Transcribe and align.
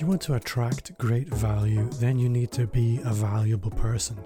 If 0.00 0.04
you 0.04 0.08
want 0.08 0.22
to 0.22 0.34
attract 0.36 0.96
great 0.96 1.28
value, 1.28 1.86
then 1.98 2.18
you 2.18 2.30
need 2.30 2.52
to 2.52 2.66
be 2.66 3.00
a 3.04 3.12
valuable 3.12 3.70
person. 3.70 4.16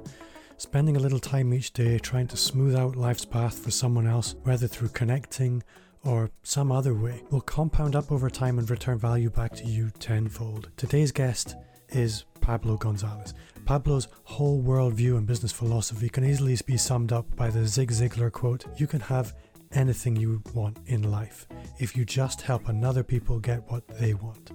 Spending 0.57 0.97
a 0.97 1.01
little 1.01 1.19
time 1.19 1.53
each 1.53 1.73
day 1.73 1.99
trying 1.99 2.29
to 2.29 2.37
smooth 2.37 2.77
out 2.77 2.95
life's 2.95 3.25
path 3.25 3.59
for 3.59 3.73
someone 3.73 4.07
else, 4.07 4.37
whether 4.45 4.69
through 4.69 4.91
connecting 4.91 5.65
or 6.05 6.31
some 6.45 6.71
other 6.71 6.95
way, 6.95 7.25
will 7.31 7.41
compound 7.41 7.97
up 7.97 8.13
over 8.13 8.31
time 8.31 8.61
and 8.61 8.71
return 8.71 8.99
value 8.99 9.31
back 9.31 9.53
to 9.57 9.65
you 9.65 9.91
tenfold. 9.99 10.71
Today's 10.77 11.11
guest 11.11 11.57
is 11.89 12.25
Pablo 12.41 12.77
Gonzalez. 12.77 13.35
Pablo's 13.65 14.07
whole 14.23 14.63
worldview 14.63 15.19
and 15.19 15.27
business 15.27 15.51
philosophy 15.51 16.09
can 16.09 16.25
easily 16.25 16.57
be 16.65 16.77
summed 16.77 17.13
up 17.13 17.35
by 17.35 17.51
the 17.51 17.67
Zig 17.67 17.91
Ziglar 17.91 18.31
quote 18.31 18.65
You 18.79 18.87
can 18.87 19.01
have 19.01 19.35
anything 19.73 20.15
you 20.15 20.41
want 20.55 20.79
in 20.87 21.11
life 21.11 21.49
if 21.81 21.97
you 21.97 22.05
just 22.05 22.43
help 22.43 22.69
another 22.69 23.03
people 23.03 23.41
get 23.41 23.69
what 23.69 23.89
they 23.89 24.15
want. 24.15 24.53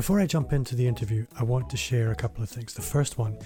Before 0.00 0.18
I 0.18 0.24
jump 0.24 0.54
into 0.54 0.74
the 0.74 0.88
interview, 0.88 1.26
I 1.38 1.44
want 1.44 1.68
to 1.68 1.76
share 1.76 2.10
a 2.10 2.14
couple 2.14 2.42
of 2.42 2.48
things. 2.48 2.72
The 2.72 2.80
first 2.80 3.18
one 3.18 3.36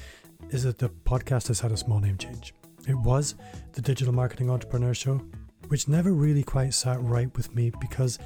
is 0.51 0.63
that 0.63 0.79
the 0.79 0.89
podcast 0.89 1.49
has 1.49 1.59
had 1.59 1.73
a 1.73 1.77
small 1.77 1.99
name 1.99 2.17
change. 2.17 2.55
It 2.87 2.95
was 2.95 3.35
the 3.73 3.83
Digital 3.83 4.15
Marketing 4.15 4.49
Entrepreneur 4.49 4.95
Show, 4.95 5.21
which 5.67 5.89
never 5.89 6.13
really 6.13 6.45
quite 6.45 6.73
sat 6.73 7.03
right 7.03 7.29
with 7.37 7.53
me 7.57 7.73
because 7.81 8.21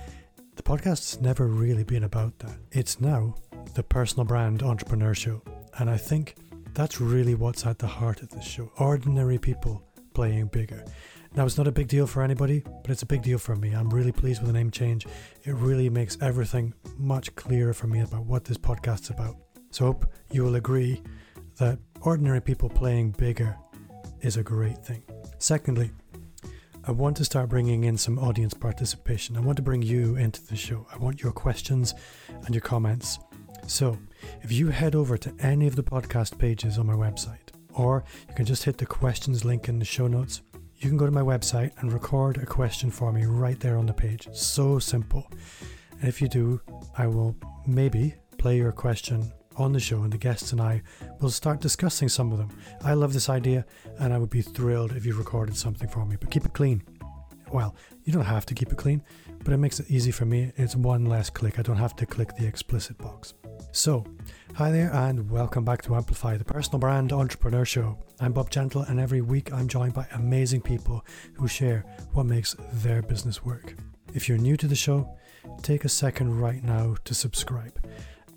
the 0.56 0.62
podcast 0.62 1.14
has 1.14 1.22
never 1.22 1.46
really 1.46 1.84
been 1.84 2.04
about 2.04 2.38
that. 2.40 2.58
It's 2.70 3.00
now 3.00 3.34
the 3.72 3.82
Personal 3.82 4.26
Brand 4.26 4.62
Entrepreneur 4.62 5.14
Show, 5.14 5.40
and 5.78 5.88
I 5.88 5.96
think 5.96 6.34
that's 6.74 7.00
really 7.00 7.34
what's 7.34 7.64
at 7.64 7.78
the 7.78 7.86
heart 7.86 8.20
of 8.20 8.28
this 8.28 8.44
show 8.44 8.70
ordinary 8.76 9.38
people 9.38 9.87
playing 10.18 10.46
bigger. 10.48 10.84
Now, 11.36 11.44
it's 11.46 11.56
not 11.56 11.68
a 11.68 11.70
big 11.70 11.86
deal 11.86 12.04
for 12.04 12.24
anybody, 12.24 12.64
but 12.82 12.90
it's 12.90 13.02
a 13.02 13.06
big 13.06 13.22
deal 13.22 13.38
for 13.38 13.54
me. 13.54 13.72
I'm 13.72 13.88
really 13.88 14.10
pleased 14.10 14.42
with 14.42 14.48
the 14.48 14.52
name 14.52 14.68
change. 14.68 15.06
It 15.44 15.54
really 15.54 15.88
makes 15.88 16.18
everything 16.20 16.74
much 16.96 17.32
clearer 17.36 17.72
for 17.72 17.86
me 17.86 18.00
about 18.00 18.26
what 18.26 18.44
this 18.44 18.58
podcast's 18.58 19.10
about. 19.10 19.36
So, 19.70 19.84
I 19.84 19.86
hope 19.86 20.06
you 20.32 20.42
will 20.42 20.56
agree 20.56 21.00
that 21.58 21.78
ordinary 22.00 22.40
people 22.40 22.68
playing 22.68 23.12
bigger 23.12 23.56
is 24.22 24.36
a 24.36 24.42
great 24.42 24.78
thing. 24.84 25.04
Secondly, 25.38 25.92
I 26.82 26.90
want 26.90 27.16
to 27.18 27.24
start 27.24 27.48
bringing 27.48 27.84
in 27.84 27.96
some 27.96 28.18
audience 28.18 28.54
participation. 28.54 29.36
I 29.36 29.40
want 29.40 29.54
to 29.58 29.62
bring 29.62 29.82
you 29.82 30.16
into 30.16 30.44
the 30.44 30.56
show. 30.56 30.84
I 30.92 30.96
want 30.96 31.22
your 31.22 31.30
questions 31.30 31.94
and 32.44 32.52
your 32.52 32.62
comments. 32.62 33.20
So, 33.68 33.96
if 34.42 34.50
you 34.50 34.70
head 34.70 34.96
over 34.96 35.16
to 35.16 35.32
any 35.38 35.68
of 35.68 35.76
the 35.76 35.84
podcast 35.84 36.38
pages 36.38 36.76
on 36.76 36.88
my 36.88 36.94
website, 36.94 37.52
or 37.78 38.04
you 38.28 38.34
can 38.34 38.44
just 38.44 38.64
hit 38.64 38.78
the 38.78 38.86
questions 38.86 39.44
link 39.44 39.68
in 39.68 39.78
the 39.78 39.84
show 39.84 40.06
notes, 40.06 40.42
you 40.76 40.88
can 40.88 40.98
go 40.98 41.06
to 41.06 41.12
my 41.12 41.22
website 41.22 41.72
and 41.78 41.92
record 41.92 42.36
a 42.38 42.46
question 42.46 42.90
for 42.90 43.12
me 43.12 43.24
right 43.24 43.58
there 43.60 43.76
on 43.76 43.86
the 43.86 43.92
page. 43.92 44.28
So 44.32 44.78
simple. 44.78 45.30
And 46.00 46.08
if 46.08 46.20
you 46.22 46.28
do, 46.28 46.60
I 46.96 47.06
will 47.06 47.36
maybe 47.66 48.14
play 48.38 48.56
your 48.56 48.72
question 48.72 49.32
on 49.56 49.72
the 49.72 49.80
show, 49.80 50.02
and 50.02 50.12
the 50.12 50.18
guests 50.18 50.52
and 50.52 50.60
I 50.60 50.82
will 51.20 51.30
start 51.30 51.60
discussing 51.60 52.08
some 52.08 52.30
of 52.30 52.38
them. 52.38 52.48
I 52.84 52.94
love 52.94 53.12
this 53.12 53.28
idea, 53.28 53.66
and 53.98 54.14
I 54.14 54.18
would 54.18 54.30
be 54.30 54.42
thrilled 54.42 54.92
if 54.92 55.04
you 55.04 55.14
recorded 55.14 55.56
something 55.56 55.88
for 55.88 56.06
me, 56.06 56.16
but 56.18 56.30
keep 56.30 56.46
it 56.46 56.52
clean. 56.52 56.82
Well, 57.52 57.74
you 58.04 58.12
don't 58.12 58.24
have 58.24 58.46
to 58.46 58.54
keep 58.54 58.70
it 58.70 58.78
clean, 58.78 59.02
but 59.48 59.54
it 59.54 59.56
makes 59.56 59.80
it 59.80 59.90
easy 59.90 60.10
for 60.10 60.26
me. 60.26 60.52
It's 60.58 60.76
one 60.76 61.06
less 61.06 61.30
click. 61.30 61.58
I 61.58 61.62
don't 61.62 61.78
have 61.78 61.96
to 61.96 62.04
click 62.04 62.36
the 62.36 62.46
explicit 62.46 62.98
box. 62.98 63.32
So, 63.72 64.04
hi 64.52 64.70
there, 64.70 64.92
and 64.92 65.30
welcome 65.30 65.64
back 65.64 65.80
to 65.84 65.94
Amplify, 65.94 66.36
the 66.36 66.44
personal 66.44 66.78
brand 66.78 67.14
entrepreneur 67.14 67.64
show. 67.64 67.96
I'm 68.20 68.34
Bob 68.34 68.50
Gentle, 68.50 68.82
and 68.82 69.00
every 69.00 69.22
week 69.22 69.50
I'm 69.50 69.66
joined 69.66 69.94
by 69.94 70.06
amazing 70.12 70.60
people 70.60 71.02
who 71.32 71.48
share 71.48 71.86
what 72.12 72.26
makes 72.26 72.56
their 72.74 73.00
business 73.00 73.42
work. 73.42 73.74
If 74.12 74.28
you're 74.28 74.36
new 74.36 74.58
to 74.58 74.68
the 74.68 74.76
show, 74.76 75.16
take 75.62 75.86
a 75.86 75.88
second 75.88 76.38
right 76.38 76.62
now 76.62 76.96
to 77.06 77.14
subscribe. 77.14 77.82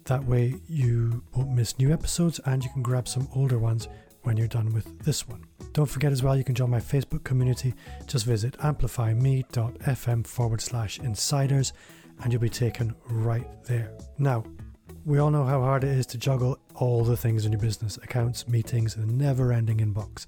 That 0.06 0.23
way, 0.23 0.62
you 0.70 1.25
won't 1.36 1.52
miss 1.52 1.78
new 1.78 1.92
episodes 1.92 2.40
and 2.46 2.63
you 2.63 2.69
can 2.69 2.84
grab 2.84 3.09
some 3.09 3.28
older 3.36 3.59
ones 3.59 3.90
when 4.24 4.38
you're 4.38 4.48
done 4.48 4.74
with 4.74 5.00
this 5.00 5.28
one. 5.28 5.46
Don't 5.74 5.86
forget 5.86 6.12
as 6.12 6.24
well, 6.24 6.36
you 6.36 6.44
can 6.44 6.56
join 6.56 6.70
my 6.70 6.80
Facebook 6.80 7.24
community. 7.24 7.74
Just 8.08 8.26
visit 8.26 8.56
amplifyme.fm 8.62 10.28
forward 10.28 10.62
slash 10.62 11.00
insiders 11.00 11.74
and 12.24 12.31
you'll 12.31 12.42
be 12.42 12.50
taken 12.50 12.96
right 13.08 13.48
there. 13.66 13.92
Now, 14.18 14.44
we 15.04 15.18
all 15.18 15.31
know 15.31 15.44
how 15.44 15.62
hard 15.62 15.84
it 15.84 15.90
is 15.90 16.06
to 16.08 16.18
juggle 16.18 16.60
all 16.76 17.04
the 17.04 17.18
things 17.18 17.46
in 17.46 17.52
your 17.52 17.62
business 17.62 17.98
accounts, 17.98 18.48
meetings, 18.48 18.96
and 18.96 19.18
never 19.18 19.52
ending 19.52 19.80
inbox. 19.80 20.28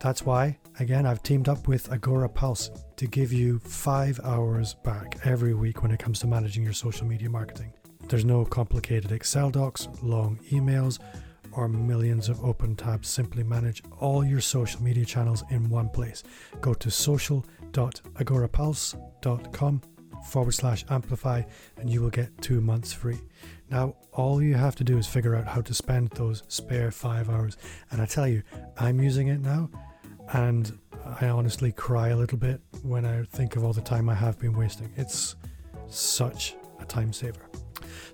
That's 0.00 0.26
why, 0.26 0.58
again, 0.80 1.06
I've 1.06 1.22
teamed 1.22 1.48
up 1.48 1.68
with 1.68 1.88
Agorapulse 1.90 2.70
to 2.96 3.06
give 3.06 3.32
you 3.32 3.60
five 3.60 4.18
hours 4.24 4.74
back 4.74 5.20
every 5.24 5.54
week 5.54 5.82
when 5.82 5.92
it 5.92 6.00
comes 6.00 6.18
to 6.20 6.26
managing 6.26 6.64
your 6.64 6.72
social 6.72 7.06
media 7.06 7.30
marketing. 7.30 7.72
There's 8.08 8.24
no 8.24 8.44
complicated 8.44 9.12
Excel 9.12 9.50
docs, 9.50 9.86
long 10.02 10.40
emails, 10.50 10.98
or 11.58 11.68
millions 11.68 12.28
of 12.28 12.44
open 12.44 12.76
tabs. 12.76 13.08
Simply 13.08 13.42
manage 13.42 13.82
all 13.98 14.24
your 14.24 14.40
social 14.40 14.80
media 14.80 15.04
channels 15.04 15.42
in 15.50 15.68
one 15.68 15.88
place. 15.88 16.22
Go 16.60 16.72
to 16.72 16.88
social.agorapulse.com 16.88 19.82
forward 20.24 20.52
slash 20.52 20.84
amplify 20.88 21.42
and 21.76 21.90
you 21.90 22.00
will 22.00 22.10
get 22.10 22.40
two 22.40 22.60
months 22.60 22.92
free. 22.92 23.18
Now, 23.70 23.96
all 24.12 24.40
you 24.40 24.54
have 24.54 24.76
to 24.76 24.84
do 24.84 24.98
is 24.98 25.08
figure 25.08 25.34
out 25.34 25.48
how 25.48 25.62
to 25.62 25.74
spend 25.74 26.10
those 26.10 26.44
spare 26.46 26.92
five 26.92 27.28
hours. 27.28 27.56
And 27.90 28.00
I 28.00 28.06
tell 28.06 28.28
you, 28.28 28.44
I'm 28.78 29.00
using 29.00 29.26
it 29.26 29.40
now 29.40 29.68
and 30.32 30.78
I 31.20 31.26
honestly 31.28 31.72
cry 31.72 32.10
a 32.10 32.16
little 32.16 32.38
bit 32.38 32.60
when 32.84 33.04
I 33.04 33.24
think 33.24 33.56
of 33.56 33.64
all 33.64 33.72
the 33.72 33.80
time 33.80 34.08
I 34.08 34.14
have 34.14 34.38
been 34.38 34.56
wasting. 34.56 34.92
It's 34.96 35.34
such 35.88 36.54
a 36.78 36.84
time 36.84 37.12
saver. 37.12 37.50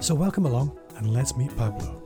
So, 0.00 0.14
welcome 0.14 0.46
along 0.46 0.78
and 0.96 1.12
let's 1.12 1.36
meet 1.36 1.54
Pablo. 1.58 2.02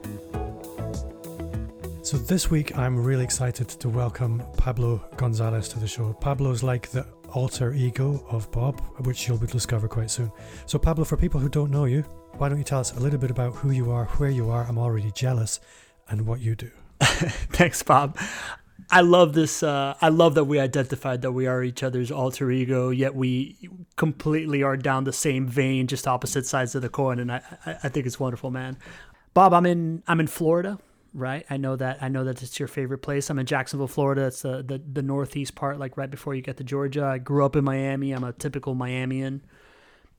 So, 2.08 2.16
this 2.16 2.50
week 2.50 2.74
I'm 2.78 2.96
really 2.96 3.22
excited 3.22 3.68
to 3.68 3.90
welcome 3.90 4.42
Pablo 4.56 4.96
Gonzalez 5.18 5.68
to 5.68 5.78
the 5.78 5.86
show. 5.86 6.14
Pablo's 6.14 6.62
like 6.62 6.88
the 6.88 7.06
alter 7.34 7.74
ego 7.74 8.24
of 8.30 8.50
Bob, 8.50 8.80
which 9.04 9.28
you'll 9.28 9.36
discover 9.36 9.88
quite 9.88 10.10
soon. 10.10 10.32
So, 10.64 10.78
Pablo, 10.78 11.04
for 11.04 11.18
people 11.18 11.38
who 11.38 11.50
don't 11.50 11.70
know 11.70 11.84
you, 11.84 12.00
why 12.38 12.48
don't 12.48 12.56
you 12.56 12.64
tell 12.64 12.80
us 12.80 12.96
a 12.96 12.98
little 12.98 13.18
bit 13.18 13.30
about 13.30 13.56
who 13.56 13.72
you 13.72 13.90
are, 13.90 14.06
where 14.16 14.30
you 14.30 14.48
are? 14.48 14.64
I'm 14.64 14.78
already 14.78 15.10
jealous, 15.10 15.60
and 16.08 16.26
what 16.26 16.40
you 16.40 16.56
do. 16.56 16.70
Thanks, 17.02 17.82
Bob. 17.82 18.16
I 18.90 19.02
love 19.02 19.34
this. 19.34 19.62
Uh, 19.62 19.94
I 20.00 20.08
love 20.08 20.34
that 20.36 20.44
we 20.44 20.58
identified 20.58 21.20
that 21.20 21.32
we 21.32 21.46
are 21.46 21.62
each 21.62 21.82
other's 21.82 22.10
alter 22.10 22.50
ego, 22.50 22.88
yet 22.88 23.14
we 23.14 23.68
completely 23.96 24.62
are 24.62 24.78
down 24.78 25.04
the 25.04 25.12
same 25.12 25.46
vein, 25.46 25.86
just 25.86 26.08
opposite 26.08 26.46
sides 26.46 26.74
of 26.74 26.80
the 26.80 26.88
coin. 26.88 27.18
And 27.18 27.30
I, 27.30 27.42
I 27.66 27.90
think 27.90 28.06
it's 28.06 28.18
wonderful, 28.18 28.50
man. 28.50 28.78
Bob, 29.34 29.52
I'm 29.52 29.66
in, 29.66 30.02
I'm 30.08 30.20
in 30.20 30.26
Florida, 30.26 30.78
right? 31.18 31.44
I 31.50 31.56
know 31.56 31.76
that. 31.76 32.02
I 32.02 32.08
know 32.08 32.24
that 32.24 32.42
it's 32.42 32.58
your 32.58 32.68
favorite 32.68 32.98
place. 32.98 33.28
I'm 33.30 33.38
in 33.38 33.46
Jacksonville, 33.46 33.88
Florida. 33.88 34.26
It's 34.26 34.42
the, 34.42 34.62
the 34.62 34.80
the 34.92 35.02
northeast 35.02 35.54
part, 35.54 35.78
like 35.78 35.96
right 35.96 36.10
before 36.10 36.34
you 36.34 36.42
get 36.42 36.56
to 36.58 36.64
Georgia. 36.64 37.04
I 37.04 37.18
grew 37.18 37.44
up 37.44 37.56
in 37.56 37.64
Miami. 37.64 38.12
I'm 38.12 38.24
a 38.24 38.32
typical 38.32 38.74
Miamian. 38.74 39.40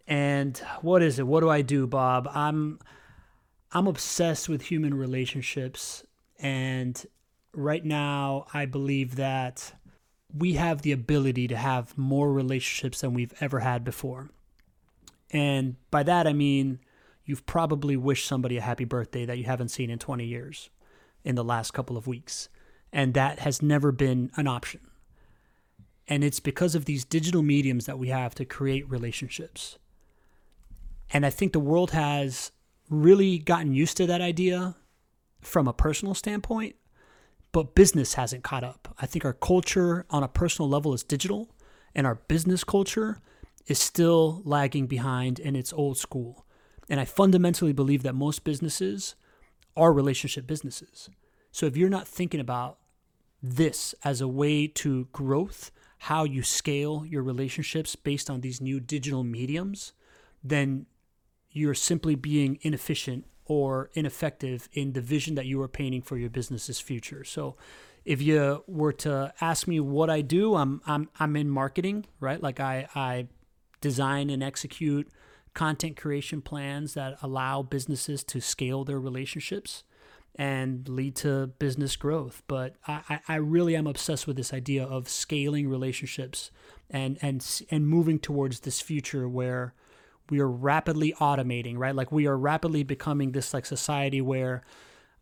And 0.07 0.57
what 0.81 1.01
is 1.01 1.19
it? 1.19 1.27
What 1.27 1.41
do 1.41 1.49
I 1.49 1.61
do, 1.61 1.87
Bob? 1.87 2.27
I'm 2.33 2.79
I'm 3.71 3.87
obsessed 3.87 4.49
with 4.49 4.63
human 4.63 4.93
relationships 4.93 6.03
and 6.39 7.05
right 7.53 7.83
now, 7.83 8.45
I 8.53 8.65
believe 8.65 9.15
that 9.15 9.73
we 10.33 10.53
have 10.53 10.81
the 10.81 10.91
ability 10.91 11.47
to 11.47 11.57
have 11.57 11.97
more 11.97 12.31
relationships 12.31 13.01
than 13.01 13.13
we've 13.13 13.33
ever 13.41 13.59
had 13.59 13.83
before. 13.83 14.29
And 15.31 15.75
by 15.91 16.03
that, 16.03 16.27
I 16.27 16.33
mean 16.33 16.79
you've 17.25 17.45
probably 17.45 17.95
wished 17.95 18.27
somebody 18.27 18.57
a 18.57 18.61
happy 18.61 18.85
birthday 18.85 19.25
that 19.25 19.37
you 19.37 19.43
haven't 19.43 19.69
seen 19.69 19.89
in 19.89 19.99
20 19.99 20.25
years 20.25 20.69
in 21.23 21.35
the 21.35 21.43
last 21.43 21.71
couple 21.71 21.97
of 21.97 22.07
weeks. 22.07 22.49
And 22.91 23.13
that 23.13 23.39
has 23.39 23.61
never 23.61 23.91
been 23.91 24.31
an 24.35 24.47
option. 24.47 24.81
And 26.07 26.23
it's 26.23 26.39
because 26.39 26.73
of 26.73 26.85
these 26.85 27.05
digital 27.05 27.43
mediums 27.43 27.85
that 27.85 27.99
we 27.99 28.07
have 28.07 28.33
to 28.35 28.45
create 28.45 28.89
relationships. 28.89 29.77
And 31.11 31.25
I 31.25 31.29
think 31.29 31.53
the 31.53 31.59
world 31.59 31.91
has 31.91 32.51
really 32.89 33.37
gotten 33.37 33.73
used 33.73 33.97
to 33.97 34.07
that 34.07 34.21
idea 34.21 34.75
from 35.41 35.67
a 35.67 35.73
personal 35.73 36.15
standpoint 36.15 36.75
but 37.51 37.75
business 37.75 38.13
hasn't 38.13 38.43
caught 38.43 38.63
up. 38.63 38.93
I 38.99 39.05
think 39.05 39.25
our 39.25 39.33
culture 39.33 40.05
on 40.09 40.23
a 40.23 40.27
personal 40.27 40.69
level 40.69 40.93
is 40.93 41.03
digital, 41.03 41.49
and 41.95 42.05
our 42.05 42.15
business 42.15 42.63
culture 42.63 43.19
is 43.67 43.79
still 43.79 44.41
lagging 44.45 44.87
behind 44.87 45.39
in 45.39 45.55
its 45.55 45.73
old 45.73 45.97
school. 45.97 46.45
And 46.89 46.99
I 46.99 47.05
fundamentally 47.05 47.73
believe 47.73 48.03
that 48.03 48.15
most 48.15 48.43
businesses 48.43 49.15
are 49.75 49.93
relationship 49.93 50.47
businesses. 50.47 51.09
So 51.51 51.65
if 51.65 51.77
you're 51.77 51.89
not 51.89 52.07
thinking 52.07 52.39
about 52.39 52.77
this 53.41 53.95
as 54.03 54.21
a 54.21 54.27
way 54.27 54.67
to 54.67 55.07
growth, 55.11 55.71
how 55.99 56.23
you 56.23 56.43
scale 56.43 57.05
your 57.05 57.23
relationships 57.23 57.95
based 57.95 58.29
on 58.29 58.41
these 58.41 58.61
new 58.61 58.79
digital 58.79 59.23
mediums, 59.23 59.93
then 60.43 60.85
you're 61.51 61.73
simply 61.73 62.15
being 62.15 62.59
inefficient 62.61 63.25
or 63.45 63.89
ineffective 63.93 64.69
in 64.73 64.93
the 64.93 65.01
vision 65.01 65.35
that 65.35 65.45
you 65.45 65.61
are 65.61 65.67
painting 65.67 66.01
for 66.01 66.17
your 66.17 66.29
business's 66.29 66.79
future. 66.79 67.23
So 67.23 67.57
if 68.05 68.21
you 68.21 68.63
were 68.67 68.93
to 68.93 69.33
ask 69.41 69.67
me 69.67 69.79
what 69.79 70.09
I 70.09 70.21
do, 70.21 70.55
I'm 70.55 70.81
I'm 70.85 71.09
I'm 71.19 71.35
in 71.35 71.49
marketing, 71.49 72.05
right? 72.19 72.41
Like 72.41 72.59
I 72.59 72.87
I 72.95 73.27
design 73.81 74.29
and 74.29 74.43
execute 74.43 75.09
content 75.53 75.97
creation 75.97 76.41
plans 76.41 76.93
that 76.93 77.17
allow 77.21 77.61
businesses 77.61 78.23
to 78.25 78.39
scale 78.39 78.83
their 78.83 78.99
relationships 78.99 79.83
and 80.35 80.87
lead 80.87 81.15
to 81.17 81.47
business 81.59 81.95
growth. 81.95 82.43
But 82.47 82.75
I, 82.87 83.19
I 83.27 83.35
really 83.35 83.75
am 83.75 83.87
obsessed 83.87 84.27
with 84.27 84.37
this 84.37 84.53
idea 84.53 84.85
of 84.85 85.09
scaling 85.09 85.67
relationships 85.67 86.51
and 86.89 87.17
and 87.21 87.45
and 87.69 87.87
moving 87.87 88.19
towards 88.19 88.61
this 88.61 88.79
future 88.81 89.27
where 89.27 89.73
we 90.29 90.39
are 90.39 90.47
rapidly 90.47 91.13
automating, 91.19 91.77
right? 91.77 91.95
Like 91.95 92.11
we 92.11 92.27
are 92.27 92.37
rapidly 92.37 92.83
becoming 92.83 93.31
this 93.31 93.53
like 93.53 93.65
society 93.65 94.21
where 94.21 94.63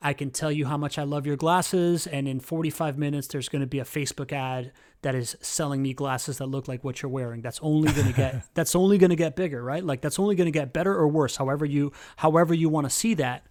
I 0.02 0.14
can 0.14 0.30
tell 0.30 0.52
you 0.52 0.66
how 0.68 0.78
much 0.78 1.00
I 1.00 1.04
love 1.04 1.26
your 1.26 1.36
glasses, 1.36 2.06
and 2.06 2.28
in 2.28 2.40
45 2.40 2.98
minutes, 2.98 3.28
there's 3.28 3.50
going 3.50 3.62
to 3.62 3.68
be 3.68 3.80
a 3.80 3.84
Facebook 3.84 4.32
ad 4.32 4.72
that 5.02 5.16
is 5.16 5.36
selling 5.42 5.82
me 5.82 5.94
glasses 5.94 6.38
that 6.38 6.46
look 6.46 6.68
like 6.68 6.84
what 6.84 7.02
you're 7.02 7.10
wearing. 7.12 7.42
That's 7.42 7.60
only 7.62 7.92
going 7.92 8.08
to 8.08 8.14
get 8.14 8.44
that's 8.54 8.76
only 8.76 8.98
going 8.98 9.10
to 9.10 9.16
get 9.16 9.36
bigger, 9.36 9.64
right? 9.64 9.84
Like 9.84 10.02
that's 10.02 10.20
only 10.20 10.36
going 10.36 10.46
to 10.46 10.52
get 10.52 10.74
better 10.74 10.94
or 10.94 11.08
worse, 11.08 11.38
however 11.38 11.66
you 11.66 11.92
however 12.18 12.54
you 12.54 12.70
want 12.70 12.86
to 12.86 12.90
see 12.90 13.14
that. 13.16 13.46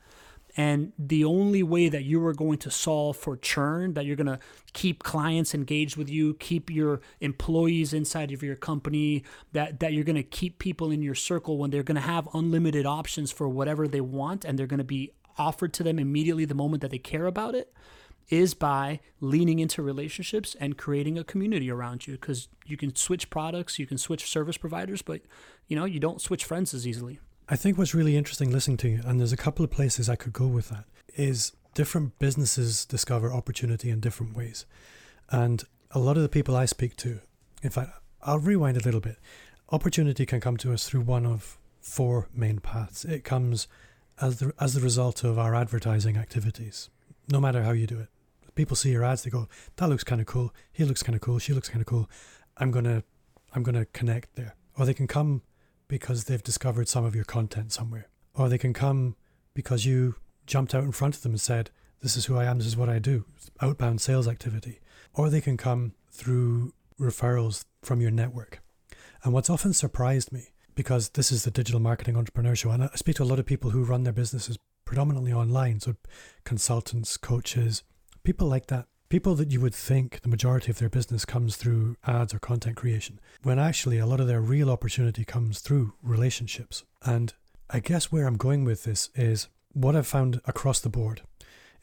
And 0.56 0.92
the 0.98 1.24
only 1.24 1.62
way 1.62 1.90
that 1.90 2.04
you 2.04 2.24
are 2.24 2.32
going 2.32 2.56
to 2.58 2.70
solve 2.70 3.18
for 3.18 3.36
churn, 3.36 3.92
that 3.92 4.06
you're 4.06 4.16
going 4.16 4.26
to 4.26 4.38
keep 4.72 5.02
clients 5.02 5.54
engaged 5.54 5.96
with 5.98 6.08
you, 6.08 6.32
keep 6.34 6.70
your 6.70 7.02
employees 7.20 7.92
inside 7.92 8.32
of 8.32 8.42
your 8.42 8.56
company, 8.56 9.22
that, 9.52 9.80
that 9.80 9.92
you're 9.92 10.04
going 10.04 10.16
to 10.16 10.22
keep 10.22 10.58
people 10.58 10.90
in 10.90 11.02
your 11.02 11.14
circle 11.14 11.58
when 11.58 11.70
they're 11.70 11.82
going 11.82 11.96
to 11.96 12.00
have 12.00 12.26
unlimited 12.32 12.86
options 12.86 13.30
for 13.30 13.46
whatever 13.48 13.86
they 13.86 14.00
want 14.00 14.46
and 14.46 14.58
they're 14.58 14.66
going 14.66 14.78
to 14.78 14.84
be 14.84 15.12
offered 15.38 15.72
to 15.74 15.82
them 15.82 15.98
immediately 15.98 16.44
the 16.44 16.54
moment 16.54 16.82
that 16.82 16.90
they 16.90 16.98
care 16.98 17.26
about 17.26 17.54
it, 17.54 17.72
is 18.28 18.54
by 18.54 19.00
leaning 19.20 19.58
into 19.58 19.82
relationships 19.82 20.56
and 20.58 20.76
creating 20.76 21.16
a 21.16 21.24
community 21.24 21.70
around 21.70 22.06
you 22.06 22.14
because 22.14 22.48
you 22.66 22.76
can 22.76 22.94
switch 22.94 23.30
products, 23.30 23.78
you 23.78 23.86
can 23.86 23.98
switch 23.98 24.28
service 24.28 24.56
providers, 24.56 25.00
but 25.02 25.22
you 25.68 25.76
know, 25.76 25.84
you 25.84 26.00
don't 26.00 26.20
switch 26.20 26.44
friends 26.44 26.74
as 26.74 26.86
easily. 26.86 27.20
I 27.48 27.54
think 27.54 27.78
what's 27.78 27.94
really 27.94 28.16
interesting 28.16 28.50
listening 28.50 28.78
to 28.78 28.88
you, 28.88 29.00
and 29.04 29.20
there's 29.20 29.32
a 29.32 29.36
couple 29.36 29.64
of 29.64 29.70
places 29.70 30.08
I 30.08 30.16
could 30.16 30.32
go 30.32 30.48
with 30.48 30.68
that, 30.70 30.84
is 31.14 31.52
different 31.74 32.18
businesses 32.18 32.84
discover 32.84 33.32
opportunity 33.32 33.90
in 33.90 34.00
different 34.00 34.36
ways. 34.36 34.66
And 35.30 35.62
a 35.92 36.00
lot 36.00 36.16
of 36.16 36.24
the 36.24 36.28
people 36.28 36.56
I 36.56 36.64
speak 36.64 36.96
to, 36.96 37.20
in 37.62 37.70
fact, 37.70 37.90
I'll 38.22 38.40
rewind 38.40 38.76
a 38.76 38.80
little 38.80 39.00
bit. 39.00 39.18
Opportunity 39.70 40.26
can 40.26 40.40
come 40.40 40.56
to 40.58 40.72
us 40.72 40.88
through 40.88 41.02
one 41.02 41.24
of 41.24 41.58
four 41.80 42.28
main 42.34 42.58
paths. 42.58 43.04
It 43.04 43.22
comes 43.22 43.68
as 44.20 44.38
the, 44.38 44.52
as 44.60 44.74
the 44.74 44.80
result 44.80 45.24
of 45.24 45.38
our 45.38 45.54
advertising 45.54 46.16
activities, 46.16 46.90
no 47.30 47.40
matter 47.40 47.62
how 47.62 47.72
you 47.72 47.86
do 47.86 47.98
it. 47.98 48.08
People 48.54 48.76
see 48.76 48.90
your 48.90 49.04
ads, 49.04 49.22
they 49.22 49.30
go, 49.30 49.48
that 49.76 49.88
looks 49.88 50.04
kind 50.04 50.20
of 50.20 50.26
cool. 50.26 50.54
He 50.72 50.84
looks 50.84 51.02
kind 51.02 51.14
of 51.14 51.20
cool. 51.20 51.38
She 51.38 51.52
looks 51.52 51.68
kind 51.68 51.82
of 51.82 51.86
cool. 51.86 52.08
I'm 52.56 52.70
going 52.70 52.86
to 52.86 53.04
I'm 53.54 53.62
going 53.62 53.74
to 53.74 53.86
connect 53.86 54.36
there. 54.36 54.54
Or 54.78 54.84
they 54.84 54.94
can 54.94 55.06
come 55.06 55.42
because 55.88 56.24
they've 56.24 56.42
discovered 56.42 56.88
some 56.88 57.04
of 57.04 57.14
your 57.14 57.24
content 57.24 57.72
somewhere. 57.72 58.08
Or 58.34 58.48
they 58.48 58.58
can 58.58 58.74
come 58.74 59.16
because 59.54 59.86
you 59.86 60.16
jumped 60.46 60.74
out 60.74 60.84
in 60.84 60.92
front 60.92 61.16
of 61.16 61.22
them 61.22 61.32
and 61.32 61.40
said, 61.40 61.70
This 62.00 62.16
is 62.16 62.26
who 62.26 62.36
I 62.36 62.44
am, 62.44 62.58
this 62.58 62.66
is 62.66 62.76
what 62.76 62.90
I 62.90 62.98
do. 62.98 63.24
Outbound 63.60 64.00
sales 64.00 64.28
activity. 64.28 64.80
Or 65.14 65.30
they 65.30 65.40
can 65.40 65.56
come 65.56 65.94
through 66.10 66.74
referrals 67.00 67.64
from 67.82 68.00
your 68.00 68.10
network. 68.10 68.60
And 69.24 69.32
what's 69.32 69.50
often 69.50 69.72
surprised 69.72 70.32
me, 70.32 70.50
because 70.76 71.08
this 71.08 71.32
is 71.32 71.42
the 71.42 71.50
digital 71.50 71.80
marketing 71.80 72.16
entrepreneur 72.16 72.54
show, 72.54 72.70
and 72.70 72.84
I 72.84 72.90
speak 72.94 73.16
to 73.16 73.24
a 73.24 73.24
lot 73.24 73.40
of 73.40 73.46
people 73.46 73.70
who 73.70 73.82
run 73.82 74.04
their 74.04 74.12
businesses 74.12 74.58
predominantly 74.84 75.32
online, 75.32 75.80
so 75.80 75.96
consultants, 76.44 77.16
coaches, 77.16 77.82
people 78.22 78.46
like 78.46 78.68
that. 78.68 78.86
People 79.08 79.34
that 79.36 79.52
you 79.52 79.60
would 79.60 79.74
think 79.74 80.20
the 80.20 80.28
majority 80.28 80.70
of 80.70 80.78
their 80.78 80.88
business 80.88 81.24
comes 81.24 81.56
through 81.56 81.96
ads 82.06 82.34
or 82.34 82.38
content 82.38 82.76
creation, 82.76 83.20
when 83.42 83.58
actually 83.58 83.98
a 83.98 84.06
lot 84.06 84.20
of 84.20 84.26
their 84.26 84.40
real 84.40 84.70
opportunity 84.70 85.24
comes 85.24 85.60
through 85.60 85.94
relationships. 86.02 86.84
And 87.02 87.32
I 87.70 87.80
guess 87.80 88.12
where 88.12 88.26
I'm 88.26 88.36
going 88.36 88.64
with 88.64 88.84
this 88.84 89.10
is 89.14 89.48
what 89.72 89.94
I've 89.94 90.06
found 90.06 90.40
across 90.44 90.80
the 90.80 90.88
board 90.88 91.22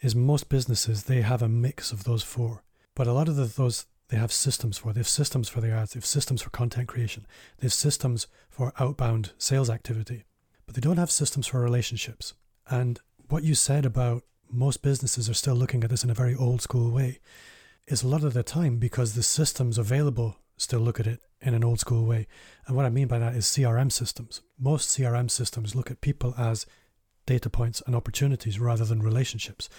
is 0.01 0.15
most 0.15 0.49
businesses 0.49 1.03
they 1.03 1.21
have 1.21 1.41
a 1.41 1.47
mix 1.47 1.91
of 1.91 2.03
those 2.03 2.23
four, 2.23 2.63
but 2.93 3.07
a 3.07 3.13
lot 3.13 3.29
of 3.29 3.37
the, 3.37 3.45
those 3.45 3.85
they 4.13 4.19
have 4.19 4.31
systems 4.31 4.77
for. 4.77 4.93
They 4.93 4.99
have 4.99 5.07
systems 5.07 5.49
for 5.49 5.59
their 5.59 5.75
ads. 5.75 5.93
They 5.93 5.97
have 5.97 6.05
systems 6.05 6.43
for 6.43 6.51
content 6.51 6.87
creation. 6.87 7.25
They 7.57 7.65
have 7.65 7.73
systems 7.73 8.27
for 8.47 8.71
outbound 8.79 9.31
sales 9.39 9.71
activity, 9.71 10.23
but 10.67 10.75
they 10.75 10.81
don't 10.81 10.97
have 10.97 11.09
systems 11.09 11.47
for 11.47 11.59
relationships. 11.59 12.35
And 12.69 12.99
what 13.29 13.43
you 13.43 13.55
said 13.55 13.87
about 13.87 14.21
most 14.51 14.83
businesses 14.83 15.27
are 15.31 15.33
still 15.33 15.55
looking 15.55 15.83
at 15.83 15.89
this 15.89 16.03
in 16.03 16.11
a 16.11 16.13
very 16.13 16.35
old 16.35 16.61
school 16.61 16.91
way 16.91 17.21
is 17.87 18.03
a 18.03 18.07
lot 18.07 18.23
of 18.23 18.35
the 18.35 18.43
time 18.43 18.77
because 18.77 19.15
the 19.15 19.23
systems 19.23 19.79
available 19.79 20.37
still 20.57 20.81
look 20.81 20.99
at 20.99 21.07
it 21.07 21.21
in 21.41 21.55
an 21.55 21.63
old 21.63 21.79
school 21.79 22.05
way. 22.05 22.27
And 22.67 22.75
what 22.75 22.85
I 22.85 22.91
mean 22.91 23.07
by 23.07 23.17
that 23.17 23.33
is 23.33 23.45
CRM 23.45 23.91
systems. 23.91 24.43
Most 24.59 24.95
CRM 24.95 25.31
systems 25.31 25.73
look 25.73 25.89
at 25.89 26.01
people 26.01 26.35
as 26.37 26.67
data 27.25 27.49
points 27.49 27.81
and 27.87 27.95
opportunities 27.95 28.59
rather 28.59 28.85
than 28.85 29.01
relationships. 29.01 29.69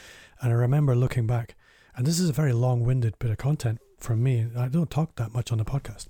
And 0.41 0.51
I 0.51 0.57
remember 0.57 0.97
looking 0.97 1.29
back, 1.29 1.55
and 1.95 2.05
this 2.05 2.19
is 2.19 2.29
a 2.29 2.33
very 2.33 2.53
long 2.53 2.83
winded 2.83 3.17
bit 3.21 3.31
of 3.31 3.37
content 3.37 3.79
from 3.99 4.23
me. 4.23 4.47
I 4.57 4.69
don't 4.69 4.91
talk 4.91 5.17
that 5.17 5.35
much 5.35 5.53
on 5.53 5.59
the 5.59 5.65
podcast, 5.65 6.07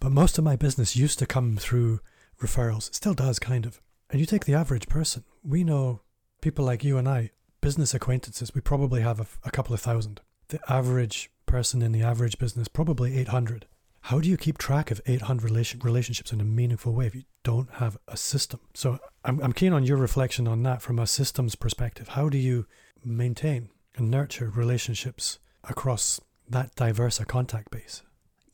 but 0.00 0.12
most 0.12 0.38
of 0.38 0.44
my 0.44 0.56
business 0.56 0.96
used 0.96 1.18
to 1.18 1.26
come 1.26 1.56
through 1.56 2.00
referrals. 2.40 2.88
It 2.88 2.94
still 2.94 3.14
does, 3.14 3.38
kind 3.38 3.66
of. 3.66 3.80
And 4.10 4.20
you 4.20 4.26
take 4.26 4.44
the 4.44 4.54
average 4.54 4.88
person, 4.88 5.24
we 5.42 5.64
know 5.64 6.00
people 6.40 6.64
like 6.64 6.84
you 6.84 6.96
and 6.96 7.08
I 7.08 7.30
business 7.60 7.94
acquaintances, 7.94 8.54
we 8.54 8.60
probably 8.60 9.00
have 9.00 9.18
a, 9.18 9.26
a 9.42 9.50
couple 9.50 9.74
of 9.74 9.80
thousand. 9.80 10.20
The 10.48 10.60
average 10.68 11.30
person 11.46 11.82
in 11.82 11.90
the 11.90 12.02
average 12.02 12.38
business, 12.38 12.68
probably 12.68 13.18
800. 13.18 13.66
How 14.02 14.20
do 14.20 14.28
you 14.28 14.36
keep 14.36 14.56
track 14.56 14.92
of 14.92 15.00
800 15.04 15.42
relation, 15.42 15.80
relationships 15.80 16.32
in 16.32 16.40
a 16.40 16.44
meaningful 16.44 16.92
way 16.92 17.06
if 17.06 17.16
you 17.16 17.24
don't 17.42 17.68
have 17.74 17.98
a 18.06 18.16
system? 18.16 18.60
So 18.74 19.00
I'm, 19.24 19.40
I'm 19.40 19.52
keen 19.52 19.72
on 19.72 19.82
your 19.82 19.96
reflection 19.96 20.46
on 20.46 20.62
that 20.62 20.80
from 20.80 21.00
a 21.00 21.08
systems 21.08 21.56
perspective. 21.56 22.10
How 22.10 22.28
do 22.28 22.38
you 22.38 22.66
maintain 23.04 23.70
and 23.96 24.10
nurture 24.10 24.48
relationships 24.48 25.40
across 25.64 26.20
that 26.48 26.74
diverse 26.74 27.20
a 27.20 27.24
contact 27.24 27.70
base? 27.70 28.02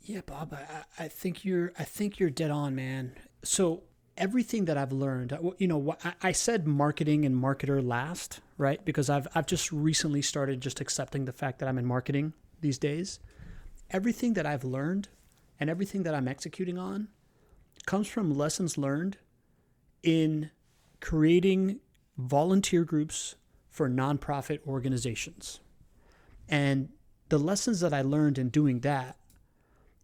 Yeah, 0.00 0.20
Bob, 0.26 0.52
I, 0.52 1.04
I 1.04 1.08
think 1.08 1.44
you're 1.44 1.72
I 1.78 1.84
think 1.84 2.18
you're 2.18 2.30
dead 2.30 2.50
on, 2.50 2.74
man. 2.74 3.14
So 3.44 3.84
everything 4.16 4.64
that 4.66 4.76
I've 4.76 4.92
learned, 4.92 5.36
you 5.58 5.68
know, 5.68 5.96
I 6.22 6.32
said 6.32 6.66
marketing 6.66 7.24
and 7.24 7.34
marketer 7.34 7.86
last, 7.86 8.40
right? 8.58 8.84
Because 8.84 9.08
I've 9.08 9.28
I've 9.34 9.46
just 9.46 9.70
recently 9.70 10.22
started 10.22 10.60
just 10.60 10.80
accepting 10.80 11.24
the 11.24 11.32
fact 11.32 11.60
that 11.60 11.68
I'm 11.68 11.78
in 11.78 11.86
marketing 11.86 12.32
these 12.60 12.78
days. 12.78 13.20
Everything 13.90 14.34
that 14.34 14.46
I've 14.46 14.64
learned 14.64 15.08
and 15.60 15.70
everything 15.70 16.02
that 16.02 16.14
I'm 16.14 16.26
executing 16.26 16.78
on 16.78 17.08
comes 17.86 18.08
from 18.08 18.36
lessons 18.36 18.76
learned 18.76 19.18
in 20.02 20.50
creating 21.00 21.80
volunteer 22.16 22.84
groups 22.84 23.36
for 23.70 23.88
nonprofit 23.88 24.60
organizations. 24.66 25.60
And 26.48 26.90
the 27.32 27.38
lessons 27.38 27.80
that 27.80 27.94
I 27.94 28.02
learned 28.02 28.36
in 28.36 28.50
doing 28.50 28.80
that 28.80 29.16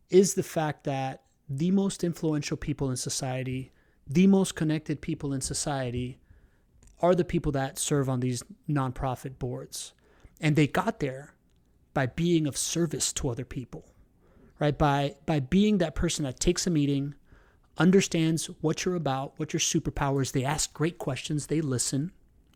is 0.08 0.32
the 0.32 0.42
fact 0.42 0.84
that 0.84 1.24
the 1.46 1.70
most 1.70 2.02
influential 2.02 2.56
people 2.56 2.88
in 2.88 2.96
society 2.96 3.70
the 4.06 4.26
most 4.26 4.54
connected 4.54 5.02
people 5.02 5.34
in 5.34 5.42
society 5.42 6.18
are 7.00 7.14
the 7.14 7.26
people 7.26 7.52
that 7.52 7.78
serve 7.78 8.08
on 8.08 8.20
these 8.20 8.42
nonprofit 8.66 9.38
boards. 9.38 9.92
And 10.40 10.56
they 10.56 10.66
got 10.66 11.00
there 11.00 11.34
by 11.92 12.06
being 12.06 12.46
of 12.46 12.56
service 12.56 13.12
to 13.12 13.28
other 13.28 13.44
people, 13.44 13.84
right? 14.58 14.78
By, 14.78 15.16
by 15.26 15.40
being 15.40 15.76
that 15.78 15.94
person 15.94 16.24
that 16.24 16.40
takes 16.40 16.66
a 16.66 16.70
meeting, 16.70 17.14
understands 17.76 18.46
what 18.62 18.86
you're 18.86 18.94
about, 18.94 19.34
what 19.36 19.52
your 19.52 19.60
superpowers, 19.60 20.32
they 20.32 20.44
ask 20.44 20.72
great 20.72 20.96
questions, 20.96 21.48
they 21.48 21.60
listen, 21.60 22.12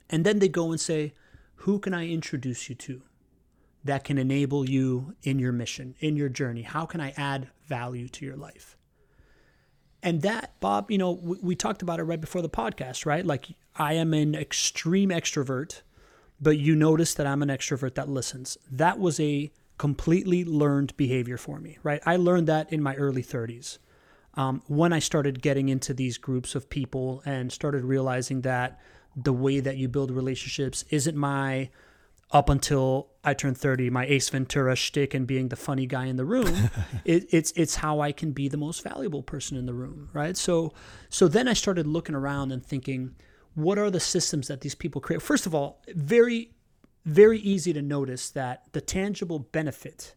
and 0.08 0.24
then 0.24 0.38
they 0.38 0.48
go 0.48 0.70
and 0.70 0.80
say, 0.80 1.12
Who 1.56 1.78
can 1.78 1.92
I 1.92 2.08
introduce 2.08 2.70
you 2.70 2.74
to 2.76 3.02
that 3.84 4.04
can 4.04 4.18
enable 4.18 4.68
you 4.68 5.14
in 5.22 5.38
your 5.38 5.52
mission, 5.52 5.94
in 6.00 6.16
your 6.16 6.28
journey? 6.28 6.62
How 6.62 6.86
can 6.86 7.00
I 7.00 7.12
add 7.16 7.48
value 7.66 8.08
to 8.08 8.24
your 8.24 8.36
life? 8.36 8.76
And 10.02 10.22
that, 10.22 10.54
Bob, 10.60 10.90
you 10.90 10.98
know, 10.98 11.12
we, 11.12 11.36
we, 11.42 11.56
talked 11.56 11.82
about 11.82 12.00
it 12.00 12.04
right 12.04 12.20
before 12.20 12.42
the 12.42 12.48
podcast, 12.48 13.06
right? 13.06 13.24
Like, 13.24 13.46
I 13.76 13.94
am 13.94 14.12
an 14.14 14.34
extreme 14.34 15.10
extrovert, 15.10 15.82
but 16.40 16.58
you 16.58 16.74
notice 16.74 17.14
that 17.14 17.26
I'm 17.26 17.42
an 17.42 17.48
extrovert 17.48 17.94
that 17.94 18.08
listens. 18.08 18.58
That 18.70 18.98
was 18.98 19.20
a 19.20 19.52
completely 19.78 20.44
learned 20.44 20.96
behavior 20.96 21.36
for 21.36 21.60
me, 21.60 21.78
right? 21.82 22.02
I 22.04 22.16
learned 22.16 22.48
that 22.48 22.72
in 22.72 22.82
my 22.82 22.96
early 22.96 23.22
30s 23.22 23.78
um, 24.34 24.62
when 24.66 24.92
I 24.92 24.98
started 24.98 25.42
getting 25.42 25.68
into 25.68 25.92
these 25.92 26.18
groups 26.18 26.54
of 26.54 26.70
people 26.70 27.22
and 27.24 27.52
started 27.52 27.84
realizing 27.84 28.42
that 28.42 28.80
the 29.14 29.32
way 29.32 29.60
that 29.60 29.76
you 29.76 29.88
build 29.88 30.10
relationships 30.10 30.84
isn't 30.90 31.16
my 31.16 31.68
up 32.32 32.48
until 32.48 33.10
I 33.22 33.34
turned 33.34 33.58
30, 33.58 33.90
my 33.90 34.06
Ace 34.06 34.30
Ventura 34.30 34.74
shtick 34.74 35.12
and 35.14 35.26
being 35.26 35.48
the 35.48 35.56
funny 35.56 35.86
guy 35.86 36.06
in 36.06 36.16
the 36.16 36.24
room, 36.24 36.70
it, 37.04 37.26
it's 37.30 37.52
it's 37.52 37.76
how 37.76 38.00
I 38.00 38.12
can 38.12 38.32
be 38.32 38.48
the 38.48 38.56
most 38.56 38.82
valuable 38.82 39.22
person 39.22 39.56
in 39.56 39.66
the 39.66 39.74
room, 39.74 40.08
right? 40.12 40.36
So 40.36 40.72
so 41.08 41.28
then 41.28 41.46
I 41.46 41.52
started 41.52 41.86
looking 41.86 42.14
around 42.14 42.50
and 42.50 42.64
thinking, 42.64 43.14
what 43.54 43.78
are 43.78 43.90
the 43.90 44.00
systems 44.00 44.48
that 44.48 44.62
these 44.62 44.74
people 44.74 45.00
create? 45.00 45.22
First 45.22 45.46
of 45.46 45.54
all, 45.54 45.82
very 45.94 46.52
very 47.04 47.38
easy 47.40 47.72
to 47.72 47.82
notice 47.82 48.30
that 48.30 48.72
the 48.72 48.80
tangible 48.80 49.40
benefit 49.40 50.14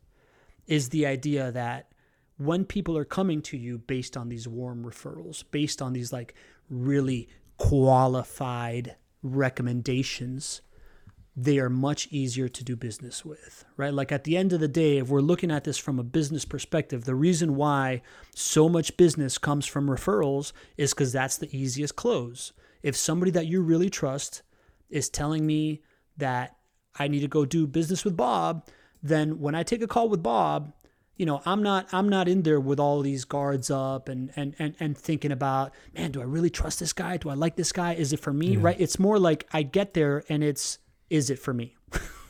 is 0.67 0.89
the 0.89 1.05
idea 1.05 1.51
that 1.51 1.91
when 2.37 2.65
people 2.65 2.97
are 2.97 3.05
coming 3.05 3.41
to 3.41 3.57
you 3.57 3.77
based 3.77 4.15
on 4.15 4.29
these 4.29 4.47
warm 4.47 4.83
referrals, 4.83 5.43
based 5.51 5.81
on 5.81 5.93
these 5.93 6.11
like 6.13 6.35
really 6.69 7.27
qualified 7.57 8.95
recommendations, 9.23 10.61
they 11.37 11.59
are 11.59 11.69
much 11.69 12.07
easier 12.11 12.47
to 12.47 12.63
do 12.63 12.75
business 12.75 13.25
with, 13.25 13.65
right? 13.75 13.93
Like 13.93 14.11
at 14.11 14.23
the 14.23 14.37
end 14.37 14.53
of 14.53 14.61
the 14.61 14.69
day, 14.69 14.99
if 14.99 15.09
we're 15.09 15.19
looking 15.19 15.51
at 15.51 15.65
this 15.65 15.77
from 15.77 15.99
a 15.99 16.03
business 16.03 16.45
perspective, 16.45 17.03
the 17.03 17.15
reason 17.15 17.55
why 17.55 18.01
so 18.33 18.69
much 18.69 18.95
business 18.95 19.37
comes 19.37 19.65
from 19.65 19.89
referrals 19.89 20.53
is 20.77 20.93
because 20.93 21.11
that's 21.11 21.37
the 21.37 21.55
easiest 21.55 21.97
close. 21.97 22.53
If 22.83 22.95
somebody 22.95 23.31
that 23.31 23.47
you 23.47 23.61
really 23.61 23.89
trust 23.89 24.43
is 24.89 25.09
telling 25.09 25.45
me 25.45 25.81
that 26.17 26.55
I 26.97 27.09
need 27.09 27.19
to 27.21 27.27
go 27.27 27.45
do 27.45 27.67
business 27.67 28.05
with 28.05 28.15
Bob, 28.15 28.67
then 29.03 29.39
when 29.39 29.55
I 29.55 29.63
take 29.63 29.81
a 29.81 29.87
call 29.87 30.07
with 30.07 30.23
Bob, 30.23 30.71
you 31.17 31.25
know, 31.25 31.41
I'm 31.45 31.63
not 31.63 31.87
I'm 31.93 32.07
not 32.07 32.27
in 32.27 32.43
there 32.43 32.59
with 32.59 32.79
all 32.79 33.01
these 33.01 33.25
guards 33.25 33.69
up 33.69 34.07
and 34.07 34.31
and 34.35 34.55
and, 34.59 34.75
and 34.79 34.97
thinking 34.97 35.31
about, 35.31 35.73
man, 35.93 36.11
do 36.11 36.21
I 36.21 36.25
really 36.25 36.49
trust 36.49 36.79
this 36.79 36.93
guy? 36.93 37.17
Do 37.17 37.29
I 37.29 37.33
like 37.33 37.55
this 37.55 37.71
guy? 37.71 37.93
Is 37.93 38.13
it 38.13 38.19
for 38.19 38.33
me? 38.33 38.53
Yeah. 38.53 38.59
Right? 38.61 38.79
It's 38.79 38.99
more 38.99 39.17
like 39.19 39.47
I 39.51 39.63
get 39.63 39.93
there 39.93 40.23
and 40.29 40.43
it's 40.43 40.79
is 41.09 41.29
it 41.29 41.39
for 41.39 41.53
me? 41.53 41.75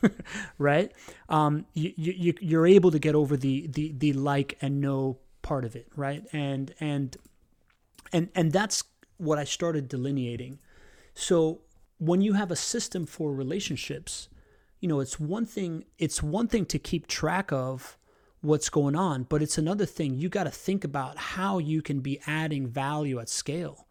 right? 0.57 0.91
Um, 1.29 1.65
you, 1.73 1.93
you 1.95 2.33
you're 2.39 2.67
able 2.67 2.91
to 2.91 2.99
get 2.99 3.15
over 3.15 3.37
the 3.37 3.67
the 3.67 3.93
the 3.97 4.13
like 4.13 4.57
and 4.61 4.81
no 4.81 5.17
part 5.41 5.65
of 5.65 5.75
it, 5.75 5.87
right? 5.95 6.23
And 6.31 6.73
and 6.79 7.17
and 8.11 8.29
and 8.35 8.51
that's 8.51 8.83
what 9.17 9.39
I 9.39 9.43
started 9.43 9.87
delineating. 9.87 10.59
So 11.13 11.61
when 11.97 12.21
you 12.21 12.33
have 12.33 12.51
a 12.51 12.55
system 12.55 13.05
for 13.05 13.33
relationships, 13.33 14.27
you 14.79 14.89
know, 14.89 14.99
it's 14.99 15.19
one 15.19 15.45
thing 15.45 15.85
it's 15.97 16.21
one 16.21 16.47
thing 16.47 16.65
to 16.67 16.79
keep 16.79 17.07
track 17.07 17.51
of 17.51 17.97
what's 18.41 18.69
going 18.69 18.95
on, 18.95 19.23
but 19.23 19.41
it's 19.41 19.57
another 19.57 19.85
thing 19.85 20.13
you 20.13 20.29
got 20.29 20.43
to 20.43 20.51
think 20.51 20.83
about 20.83 21.17
how 21.17 21.57
you 21.57 21.81
can 21.81 21.99
be 21.99 22.19
adding 22.27 22.67
value 22.67 23.19
at 23.19 23.29
scale. 23.29 23.87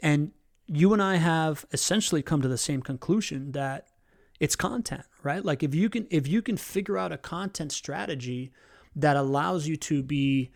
And 0.00 0.32
you 0.66 0.92
and 0.92 1.02
I 1.02 1.16
have 1.16 1.64
essentially 1.72 2.22
come 2.22 2.42
to 2.42 2.48
the 2.48 2.58
same 2.58 2.82
conclusion 2.82 3.52
that 3.52 3.86
it's 4.42 4.56
content, 4.56 5.04
right? 5.22 5.44
Like 5.44 5.62
if 5.62 5.72
you 5.72 5.88
can 5.88 6.08
if 6.10 6.26
you 6.26 6.42
can 6.42 6.56
figure 6.56 6.98
out 6.98 7.12
a 7.12 7.16
content 7.16 7.70
strategy 7.70 8.50
that 8.96 9.16
allows 9.16 9.68
you 9.68 9.76
to 9.76 10.02
be 10.02 10.50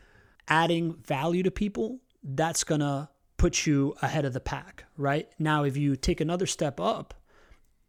adding 0.48 0.96
value 1.06 1.44
to 1.44 1.52
people, 1.52 2.00
that's 2.24 2.64
going 2.64 2.80
to 2.80 3.08
put 3.36 3.64
you 3.64 3.94
ahead 4.02 4.24
of 4.24 4.32
the 4.32 4.40
pack, 4.40 4.86
right? 4.96 5.28
Now 5.38 5.62
if 5.62 5.76
you 5.76 5.94
take 5.94 6.20
another 6.20 6.46
step 6.46 6.80
up 6.80 7.14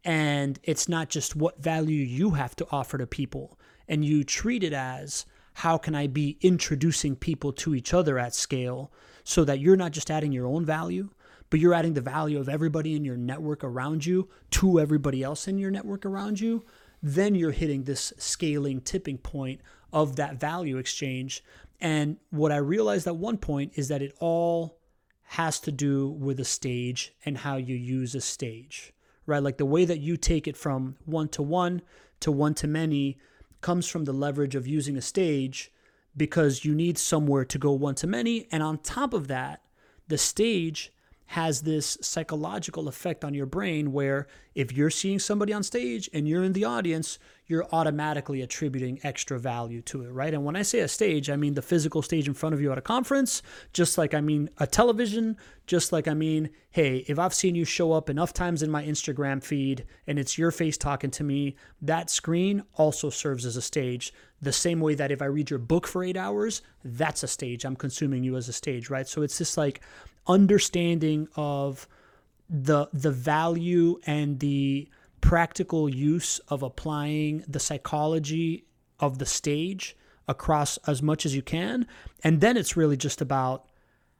and 0.04 0.60
it's 0.62 0.88
not 0.88 1.08
just 1.08 1.34
what 1.34 1.60
value 1.60 2.04
you 2.04 2.30
have 2.30 2.54
to 2.56 2.66
offer 2.70 2.96
to 2.98 3.06
people 3.08 3.58
and 3.88 4.04
you 4.04 4.22
treat 4.22 4.62
it 4.62 4.72
as 4.72 5.26
how 5.54 5.78
can 5.78 5.96
I 5.96 6.06
be 6.06 6.38
introducing 6.42 7.16
people 7.16 7.52
to 7.54 7.74
each 7.74 7.92
other 7.92 8.20
at 8.20 8.36
scale 8.36 8.92
so 9.24 9.44
that 9.46 9.58
you're 9.58 9.76
not 9.76 9.90
just 9.90 10.12
adding 10.12 10.30
your 10.30 10.46
own 10.46 10.64
value, 10.64 11.10
but 11.50 11.60
you're 11.60 11.74
adding 11.74 11.94
the 11.94 12.00
value 12.00 12.38
of 12.38 12.48
everybody 12.48 12.94
in 12.94 13.04
your 13.04 13.16
network 13.16 13.64
around 13.64 14.04
you 14.04 14.28
to 14.50 14.80
everybody 14.80 15.22
else 15.22 15.48
in 15.48 15.58
your 15.58 15.70
network 15.70 16.04
around 16.04 16.40
you, 16.40 16.64
then 17.02 17.34
you're 17.34 17.52
hitting 17.52 17.84
this 17.84 18.12
scaling 18.18 18.80
tipping 18.80 19.18
point 19.18 19.60
of 19.92 20.16
that 20.16 20.38
value 20.38 20.76
exchange. 20.76 21.42
And 21.80 22.16
what 22.30 22.52
I 22.52 22.56
realized 22.56 23.06
at 23.06 23.16
one 23.16 23.38
point 23.38 23.72
is 23.76 23.88
that 23.88 24.02
it 24.02 24.14
all 24.18 24.78
has 25.22 25.60
to 25.60 25.72
do 25.72 26.08
with 26.08 26.40
a 26.40 26.44
stage 26.44 27.14
and 27.24 27.38
how 27.38 27.56
you 27.56 27.76
use 27.76 28.14
a 28.14 28.20
stage, 28.20 28.92
right? 29.26 29.42
Like 29.42 29.58
the 29.58 29.66
way 29.66 29.84
that 29.84 30.00
you 30.00 30.16
take 30.16 30.48
it 30.48 30.56
from 30.56 30.96
one 31.04 31.28
to 31.28 31.42
one 31.42 31.82
to 32.20 32.32
one 32.32 32.54
to 32.54 32.66
many 32.66 33.18
comes 33.60 33.86
from 33.86 34.04
the 34.04 34.12
leverage 34.12 34.54
of 34.54 34.66
using 34.66 34.96
a 34.96 35.02
stage 35.02 35.70
because 36.16 36.64
you 36.64 36.74
need 36.74 36.98
somewhere 36.98 37.44
to 37.44 37.58
go 37.58 37.72
one 37.72 37.94
to 37.96 38.06
many. 38.06 38.48
And 38.50 38.62
on 38.62 38.78
top 38.78 39.12
of 39.12 39.28
that, 39.28 39.62
the 40.08 40.18
stage 40.18 40.92
has 41.32 41.60
this 41.60 41.98
psychological 42.00 42.88
effect 42.88 43.22
on 43.22 43.34
your 43.34 43.44
brain 43.44 43.92
where 43.92 44.26
if 44.54 44.72
you're 44.72 44.88
seeing 44.88 45.18
somebody 45.18 45.52
on 45.52 45.62
stage 45.62 46.08
and 46.14 46.26
you're 46.26 46.42
in 46.42 46.54
the 46.54 46.64
audience, 46.64 47.18
you're 47.46 47.66
automatically 47.70 48.40
attributing 48.40 48.98
extra 49.02 49.38
value 49.38 49.82
to 49.82 50.04
it, 50.04 50.08
right? 50.08 50.32
And 50.32 50.42
when 50.42 50.56
I 50.56 50.62
say 50.62 50.80
a 50.80 50.88
stage, 50.88 51.28
I 51.28 51.36
mean 51.36 51.52
the 51.52 51.60
physical 51.60 52.00
stage 52.00 52.28
in 52.28 52.32
front 52.32 52.54
of 52.54 52.62
you 52.62 52.72
at 52.72 52.78
a 52.78 52.82
conference, 52.82 53.42
just 53.74 53.98
like 53.98 54.14
I 54.14 54.22
mean 54.22 54.48
a 54.56 54.66
television, 54.66 55.36
just 55.66 55.92
like 55.92 56.08
I 56.08 56.14
mean, 56.14 56.48
hey, 56.70 57.04
if 57.08 57.18
I've 57.18 57.34
seen 57.34 57.54
you 57.54 57.66
show 57.66 57.92
up 57.92 58.08
enough 58.08 58.32
times 58.32 58.62
in 58.62 58.70
my 58.70 58.82
Instagram 58.82 59.44
feed 59.44 59.84
and 60.06 60.18
it's 60.18 60.38
your 60.38 60.50
face 60.50 60.78
talking 60.78 61.10
to 61.10 61.24
me, 61.24 61.56
that 61.82 62.08
screen 62.08 62.62
also 62.76 63.10
serves 63.10 63.44
as 63.44 63.56
a 63.56 63.62
stage. 63.62 64.14
The 64.40 64.52
same 64.52 64.80
way 64.80 64.94
that 64.94 65.12
if 65.12 65.20
I 65.20 65.26
read 65.26 65.50
your 65.50 65.58
book 65.58 65.86
for 65.86 66.02
eight 66.02 66.16
hours, 66.16 66.62
that's 66.82 67.22
a 67.22 67.28
stage. 67.28 67.66
I'm 67.66 67.76
consuming 67.76 68.24
you 68.24 68.34
as 68.36 68.48
a 68.48 68.52
stage, 68.54 68.88
right? 68.88 69.06
So 69.06 69.20
it's 69.20 69.36
just 69.36 69.58
like 69.58 69.82
understanding 70.28 71.28
of 71.36 71.88
the 72.48 72.88
the 72.92 73.10
value 73.10 73.98
and 74.06 74.40
the 74.40 74.88
practical 75.20 75.88
use 75.88 76.38
of 76.48 76.62
applying 76.62 77.44
the 77.48 77.60
psychology 77.60 78.64
of 79.00 79.18
the 79.18 79.26
stage 79.26 79.96
across 80.26 80.76
as 80.86 81.02
much 81.02 81.26
as 81.26 81.34
you 81.34 81.42
can. 81.42 81.86
And 82.22 82.40
then 82.40 82.56
it's 82.56 82.76
really 82.76 82.96
just 82.96 83.20
about 83.20 83.66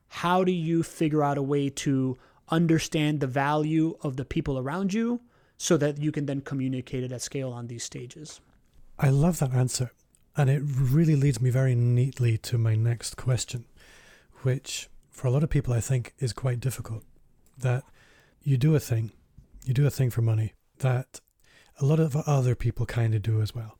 how 0.08 0.42
do 0.42 0.52
you 0.52 0.82
figure 0.82 1.22
out 1.22 1.38
a 1.38 1.42
way 1.42 1.68
to 1.70 2.16
understand 2.50 3.20
the 3.20 3.26
value 3.26 3.96
of 4.02 4.16
the 4.16 4.24
people 4.24 4.58
around 4.58 4.92
you 4.92 5.20
so 5.58 5.76
that 5.76 5.98
you 5.98 6.10
can 6.10 6.26
then 6.26 6.40
communicate 6.40 7.04
it 7.04 7.12
at 7.12 7.20
scale 7.20 7.52
on 7.52 7.66
these 7.66 7.84
stages. 7.84 8.40
I 8.98 9.10
love 9.10 9.38
that 9.40 9.52
answer 9.52 9.92
and 10.36 10.48
it 10.48 10.62
really 10.64 11.16
leads 11.16 11.40
me 11.40 11.50
very 11.50 11.74
neatly 11.74 12.38
to 12.38 12.56
my 12.58 12.74
next 12.74 13.16
question 13.16 13.64
which 14.42 14.88
for 15.18 15.26
a 15.26 15.32
lot 15.32 15.42
of 15.42 15.50
people, 15.50 15.74
I 15.74 15.80
think, 15.80 16.14
is 16.20 16.32
quite 16.32 16.60
difficult. 16.60 17.02
That 17.58 17.82
you 18.44 18.56
do 18.56 18.76
a 18.76 18.80
thing, 18.80 19.10
you 19.64 19.74
do 19.74 19.84
a 19.84 19.90
thing 19.90 20.10
for 20.10 20.22
money 20.22 20.54
that 20.78 21.20
a 21.80 21.84
lot 21.84 21.98
of 21.98 22.14
other 22.14 22.54
people 22.54 22.86
kind 22.86 23.16
of 23.16 23.22
do 23.22 23.42
as 23.42 23.52
well. 23.52 23.78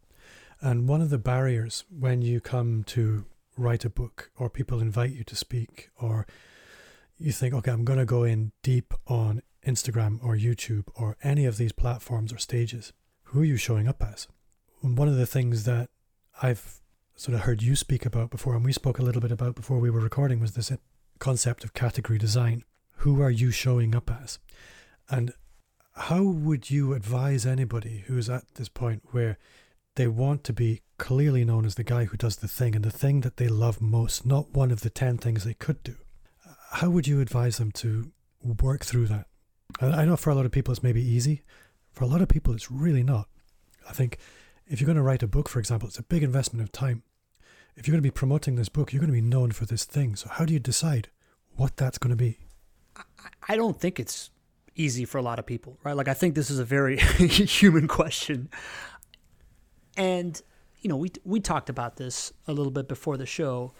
And 0.61 0.89
one 0.89 1.01
of 1.01 1.11
the 1.11 1.19
barriers 1.19 1.85
when 1.97 2.23
you 2.23 2.41
come 2.41 2.83
to 2.89 3.25
write 3.57 3.85
a 3.85 3.89
book 3.89 4.33
or 4.37 4.51
people 4.51 4.81
invite 4.81 5.13
you 5.13 5.23
to 5.23 5.37
speak 5.37 5.91
or 5.97 6.27
you 7.19 7.31
think, 7.31 7.55
okay, 7.55 7.71
I'm 7.71 7.85
going 7.85 8.01
to 8.01 8.05
go 8.05 8.25
in 8.25 8.51
deep 8.65 8.93
on 9.07 9.41
Instagram 9.65 10.19
or 10.25 10.35
YouTube 10.35 10.87
or 10.97 11.17
any 11.23 11.45
of 11.45 11.57
these 11.57 11.71
platforms 11.71 12.33
or 12.33 12.39
stages, 12.39 12.93
who 13.27 13.43
are 13.43 13.45
you 13.45 13.57
showing 13.57 13.87
up 13.87 14.03
as? 14.03 14.27
One 14.81 15.07
of 15.07 15.17
the 15.17 15.27
things 15.27 15.63
that 15.67 15.89
I've 16.43 16.81
sort 17.15 17.37
of 17.37 17.43
heard 17.43 17.63
you 17.63 17.77
speak 17.77 18.05
about 18.05 18.31
before, 18.31 18.57
and 18.57 18.65
we 18.65 18.73
spoke 18.73 18.99
a 18.99 19.03
little 19.03 19.21
bit 19.21 19.31
about 19.31 19.55
before 19.55 19.79
we 19.79 19.91
were 19.91 20.01
recording, 20.01 20.41
was 20.41 20.55
this 20.55 20.73
concept 21.19 21.65
of 21.65 21.75
category 21.75 22.19
design. 22.19 22.65
Who 22.99 23.23
are 23.23 23.31
you 23.31 23.51
showing 23.51 23.95
up 23.95 24.11
as? 24.11 24.39
And 25.09 25.33
how 25.95 26.23
would 26.23 26.71
you 26.71 26.95
advise 26.95 27.47
anybody 27.47 28.05
who's 28.07 28.29
at 28.29 28.55
this 28.55 28.69
point 28.69 29.03
where 29.11 29.39
they 29.97 30.07
want 30.07 30.45
to 30.45 30.53
be 30.53 30.83
clearly 30.97 31.45
known 31.45 31.65
as 31.65 31.75
the 31.75 31.85
guy 31.85 32.05
who 32.05 32.17
does 32.17 32.37
the 32.37 32.49
thing 32.49 32.75
and 32.77 32.85
the 32.85 32.91
thing 32.91 33.21
that 33.23 33.37
they 33.37 33.49
love 33.49 33.81
most, 33.81 34.25
not 34.25 34.53
one 34.53 34.71
of 34.71 34.81
the 34.81 34.91
10 34.91 35.19
things 35.19 35.45
they 35.45 35.55
could 35.55 35.83
do? 35.83 35.97
How 36.73 36.91
would 36.91 37.07
you 37.07 37.21
advise 37.21 37.59
them 37.59 37.73
to 37.73 38.13
work 38.43 38.85
through 38.85 39.07
that? 39.07 39.27
I 39.81 40.05
know 40.05 40.17
for 40.17 40.31
a 40.31 40.35
lot 40.35 40.47
of 40.47 40.53
people 40.53 40.73
it's 40.73 40.83
maybe 40.83 41.03
easy. 41.03 41.43
For 41.93 42.05
a 42.05 42.09
lot 42.09 42.23
of 42.23 42.29
people, 42.29 42.55
it's 42.55 42.71
really 42.71 43.03
not. 43.03 43.29
I 43.89 43.93
think 43.93 44.19
if 44.67 44.81
you're 44.81 44.87
going 44.87 44.97
to 44.97 45.03
write 45.03 45.23
a 45.23 45.27
book, 45.27 45.49
for 45.49 45.59
example, 45.59 45.89
it's 45.89 45.99
a 45.99 46.03
big 46.03 46.23
investment 46.23 46.63
of 46.63 46.71
time 46.71 47.03
if 47.79 47.87
you're 47.87 47.93
going 47.93 48.03
to 48.03 48.07
be 48.07 48.11
promoting 48.11 48.57
this 48.57 48.69
book, 48.69 48.93
you're 48.93 49.01
going 49.01 49.13
to 49.13 49.13
be 49.13 49.21
known 49.21 49.53
for 49.53 49.65
this 49.65 49.85
thing. 49.85 50.17
So 50.17 50.29
how 50.29 50.45
do 50.45 50.53
you 50.53 50.59
decide 50.59 51.09
what 51.55 51.77
that's 51.77 51.97
going 51.97 52.11
to 52.11 52.17
be? 52.17 52.39
I 53.49 53.57
don't 53.57 53.81
think 53.81 54.01
it's 54.01 54.31
easy 54.75 55.05
for 55.05 55.19
a 55.19 55.23
lot 55.23 55.39
of 55.39 55.47
people, 55.47 55.79
right? 55.85 55.97
Like 55.97 56.09
I 56.09 56.15
think 56.15 56.35
this 56.35 56.51
is 56.51 56.59
a 56.59 56.65
very 56.65 56.99
human 56.99 57.87
question. 57.87 58.51
And 59.97 60.41
you 60.81 60.89
know, 60.89 60.97
we 60.97 61.11
we 61.25 61.41
talked 61.41 61.71
about 61.71 61.97
this 61.97 62.33
a 62.49 62.53
little 62.53 62.73
bit 62.73 62.89
before 62.89 63.17
the 63.17 63.27
show. 63.27 63.73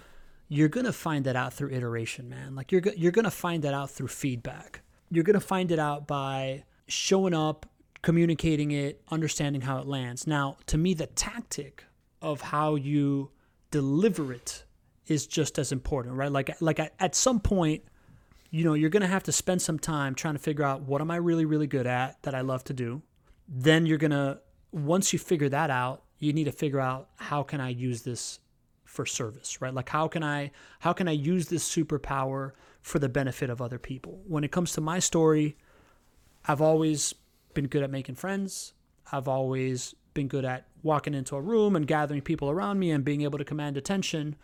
You're 0.49 0.69
going 0.69 0.87
to 0.87 0.93
find 0.93 1.25
that 1.27 1.37
out 1.37 1.53
through 1.53 1.71
iteration, 1.71 2.29
man. 2.29 2.55
Like 2.55 2.71
you're 2.71 2.83
you're 2.97 3.13
going 3.13 3.25
to 3.25 3.31
find 3.31 3.65
that 3.65 3.75
out 3.75 3.91
through 3.91 4.09
feedback. 4.09 4.83
You're 5.11 5.25
going 5.25 5.35
to 5.35 5.41
find 5.41 5.73
it 5.73 5.79
out 5.79 6.07
by 6.07 6.65
showing 6.87 7.35
up, 7.35 7.67
communicating 8.03 8.71
it, 8.71 9.03
understanding 9.11 9.63
how 9.63 9.79
it 9.79 9.87
lands. 9.87 10.27
Now, 10.27 10.57
to 10.67 10.79
me 10.79 10.95
the 10.95 11.07
tactic 11.07 11.85
of 12.23 12.41
how 12.41 12.75
you 12.75 13.31
deliver 13.71 14.33
it 14.33 14.65
is 15.07 15.27
just 15.27 15.59
as 15.59 15.73
important, 15.73 16.17
right? 16.17 16.31
Like 16.31 16.61
like 16.61 16.79
at 16.79 17.15
some 17.15 17.41
point, 17.41 17.83
you 18.51 18.65
know, 18.65 18.75
you're 18.75 18.91
going 18.91 19.03
to 19.03 19.09
have 19.09 19.25
to 19.25 19.33
spend 19.33 19.63
some 19.63 19.79
time 19.79 20.15
trying 20.15 20.35
to 20.35 20.41
figure 20.41 20.65
out 20.65 20.83
what 20.83 21.01
am 21.01 21.11
I 21.11 21.17
really 21.17 21.45
really 21.45 21.67
good 21.67 21.87
at 21.87 22.23
that 22.23 22.35
I 22.35 22.43
love 22.43 22.65
to 22.65 22.75
do. 22.75 23.03
Then 23.49 23.87
you're 23.87 23.99
going 23.99 24.11
to 24.11 24.41
once 24.73 25.13
you 25.13 25.19
figure 25.19 25.49
that 25.49 25.71
out, 25.71 26.05
you 26.19 26.33
need 26.33 26.45
to 26.45 26.53
figure 26.53 26.81
out 26.81 27.09
how 27.17 27.43
can 27.43 27.61
I 27.61 27.71
use 27.71 28.03
this 28.03 28.41
for 28.85 29.07
service, 29.07 29.61
right? 29.61 29.73
Like 29.73 29.89
how 29.89 30.09
can 30.09 30.23
I 30.23 30.51
how 30.81 30.93
can 30.93 31.09
I 31.09 31.13
use 31.13 31.49
this 31.49 31.69
superpower 31.69 32.53
for 32.83 32.99
the 32.99 33.09
benefit 33.09 33.51
of 33.51 33.61
other 33.61 33.79
people? 33.79 34.23
When 34.27 34.45
it 34.45 34.53
comes 34.53 34.73
to 34.73 34.81
my 34.81 34.99
story, 34.99 35.57
I've 36.45 36.61
always 36.61 37.15
been 37.55 37.67
good 37.67 37.83
at 37.83 37.91
making 37.91 38.17
friends. 38.17 38.73
I've 39.11 39.29
always 39.29 39.95
been 40.19 40.27
good 40.27 40.45
at 40.45 40.67
walking 40.83 41.15
into 41.15 41.37
a 41.37 41.41
room 41.41 41.77
and 41.77 41.87
gathering 41.87 42.21
people 42.21 42.51
around 42.51 42.81
me 42.81 42.91
and 42.91 43.05
being 43.05 43.23
able 43.23 43.39
to 43.39 43.45
command 43.45 43.77
attention. 43.77 44.35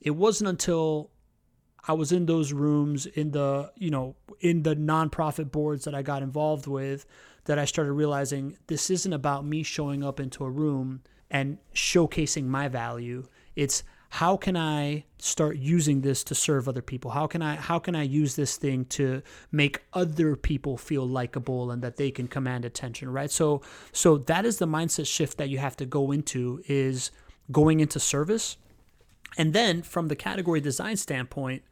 it 0.00 0.12
wasn't 0.12 0.48
until 0.48 1.10
I 1.88 1.92
was 1.92 2.12
in 2.12 2.26
those 2.26 2.52
rooms 2.52 3.06
in 3.06 3.32
the, 3.32 3.72
you 3.76 3.90
know, 3.90 4.14
in 4.40 4.62
the 4.62 4.76
nonprofit 4.76 5.50
boards 5.50 5.84
that 5.84 5.94
I 5.94 6.02
got 6.02 6.22
involved 6.22 6.66
with 6.66 7.04
that 7.46 7.58
I 7.58 7.64
started 7.64 7.92
realizing 7.92 8.56
this 8.68 8.90
isn't 8.90 9.12
about 9.12 9.44
me 9.44 9.62
showing 9.62 10.04
up 10.04 10.20
into 10.20 10.44
a 10.44 10.50
room 10.50 11.02
and 11.30 11.58
showcasing 11.74 12.46
my 12.46 12.68
value. 12.68 13.26
It's 13.56 13.82
how 14.14 14.36
can 14.36 14.56
I 14.56 15.02
start 15.18 15.56
using 15.56 16.02
this 16.02 16.22
to 16.22 16.36
serve 16.36 16.68
other 16.68 16.82
people? 16.82 17.10
How 17.10 17.26
can 17.26 17.42
I 17.42 17.56
how 17.56 17.80
can 17.80 17.96
I 17.96 18.04
use 18.04 18.36
this 18.36 18.56
thing 18.56 18.84
to 18.98 19.22
make 19.50 19.82
other 19.92 20.36
people 20.36 20.76
feel 20.76 21.04
likable 21.04 21.72
and 21.72 21.82
that 21.82 21.96
they 21.96 22.12
can 22.12 22.28
command 22.28 22.64
attention, 22.64 23.10
right? 23.12 23.28
So 23.28 23.60
so 23.90 24.18
that 24.18 24.46
is 24.46 24.58
the 24.58 24.68
mindset 24.68 25.08
shift 25.08 25.36
that 25.38 25.48
you 25.48 25.58
have 25.58 25.76
to 25.78 25.84
go 25.84 26.12
into 26.12 26.62
is 26.68 27.10
going 27.50 27.80
into 27.80 27.98
service. 27.98 28.56
And 29.36 29.52
then 29.52 29.82
from 29.82 30.06
the 30.06 30.14
category 30.14 30.60
design 30.60 30.96
standpoint, 30.96 31.64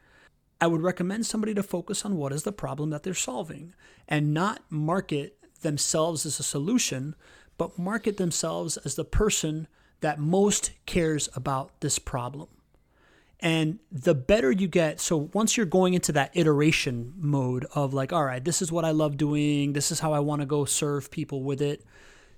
I 0.61 0.67
would 0.67 0.83
recommend 0.83 1.27
somebody 1.27 1.55
to 1.55 1.63
focus 1.63 2.05
on 2.05 2.17
what 2.17 2.33
is 2.33 2.43
the 2.43 2.51
problem 2.51 2.91
that 2.91 3.05
they're 3.05 3.15
solving 3.15 3.73
and 4.09 4.35
not 4.35 4.63
market 4.69 5.39
themselves 5.61 6.27
as 6.27 6.41
a 6.41 6.43
solution, 6.43 7.15
but 7.57 7.79
market 7.79 8.17
themselves 8.17 8.79
as 8.79 8.97
the 8.97 9.05
person 9.05 9.69
that 10.03 10.19
most 10.19 10.73
cares 10.85 11.29
about 11.35 11.81
this 11.81 11.99
problem. 11.99 12.49
And 13.41 13.81
the 13.91 14.15
better 14.15 14.53
you 14.53 14.69
get, 14.69 15.01
so 15.01 15.31
once 15.33 15.57
you're 15.57 15.67
going 15.67 15.95
into 15.95 16.13
that 16.13 16.31
iteration 16.35 17.13
mode 17.17 17.67
of 17.75 17.93
like, 17.93 18.13
all 18.13 18.25
right, 18.25 18.45
this 18.45 18.63
is 18.63 18.71
what 18.71 18.85
I 18.85 18.93
love 18.93 19.17
doing, 19.17 19.73
this 19.73 19.91
is 19.91 19.99
how 19.99 20.13
I 20.13 20.21
want 20.21 20.43
to 20.43 20.47
go 20.47 20.65
serve 20.65 21.11
people 21.11 21.43
with 21.43 21.61
it. 21.61 21.85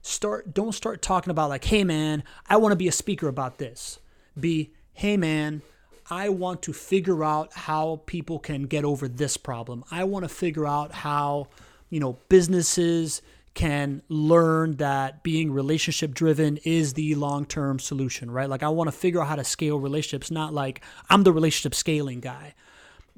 Start 0.00 0.54
don't 0.54 0.72
start 0.72 1.02
talking 1.02 1.30
about 1.30 1.50
like, 1.50 1.64
hey 1.64 1.84
man, 1.84 2.22
I 2.46 2.56
want 2.56 2.72
to 2.72 2.76
be 2.76 2.88
a 2.88 2.92
speaker 2.92 3.28
about 3.28 3.58
this. 3.58 3.98
Be, 4.38 4.72
hey 4.94 5.16
man, 5.16 5.62
I 6.10 6.30
want 6.30 6.62
to 6.62 6.72
figure 6.72 7.22
out 7.22 7.52
how 7.52 8.02
people 8.06 8.38
can 8.38 8.64
get 8.64 8.84
over 8.84 9.08
this 9.08 9.36
problem. 9.36 9.84
I 9.90 10.04
want 10.04 10.24
to 10.24 10.28
figure 10.28 10.66
out 10.66 10.92
how, 10.92 11.48
you 11.90 12.00
know, 12.00 12.18
businesses 12.28 13.22
can 13.54 14.02
learn 14.08 14.76
that 14.76 15.22
being 15.22 15.52
relationship 15.52 16.12
driven 16.12 16.58
is 16.58 16.94
the 16.94 17.14
long 17.14 17.46
term 17.46 17.78
solution, 17.78 18.30
right? 18.30 18.48
Like, 18.48 18.62
I 18.62 18.68
want 18.68 18.88
to 18.88 18.92
figure 18.92 19.22
out 19.22 19.28
how 19.28 19.36
to 19.36 19.44
scale 19.44 19.78
relationships, 19.78 20.30
not 20.30 20.52
like 20.52 20.82
I'm 21.08 21.22
the 21.22 21.32
relationship 21.32 21.74
scaling 21.74 22.20
guy. 22.20 22.54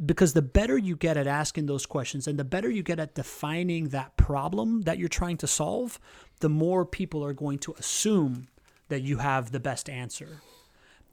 Because 0.05 0.35
the 0.35 0.43
better 0.43 0.77
you 0.77 0.95
get 0.95 1.17
at 1.17 1.27
asking 1.27 1.65
those 1.65 1.87
questions 1.87 2.27
and 2.29 2.39
the 2.39 2.45
better 2.45 2.69
you 2.69 2.83
get 2.83 2.99
at 2.99 3.15
defining 3.15 3.89
that 3.89 4.15
problem 4.19 4.83
that 4.83 4.99
you're 4.99 5.09
trying 5.09 5.39
to 5.39 5.47
solve, 5.47 5.99
the 6.41 6.51
more 6.51 6.85
people 6.85 7.25
are 7.25 7.33
going 7.33 7.59
to 7.61 7.75
assume 7.79 8.49
that 8.89 9.01
you 9.01 9.17
have 9.19 9.53
the 9.53 9.61
best 9.61 9.89
answer. 9.89 10.43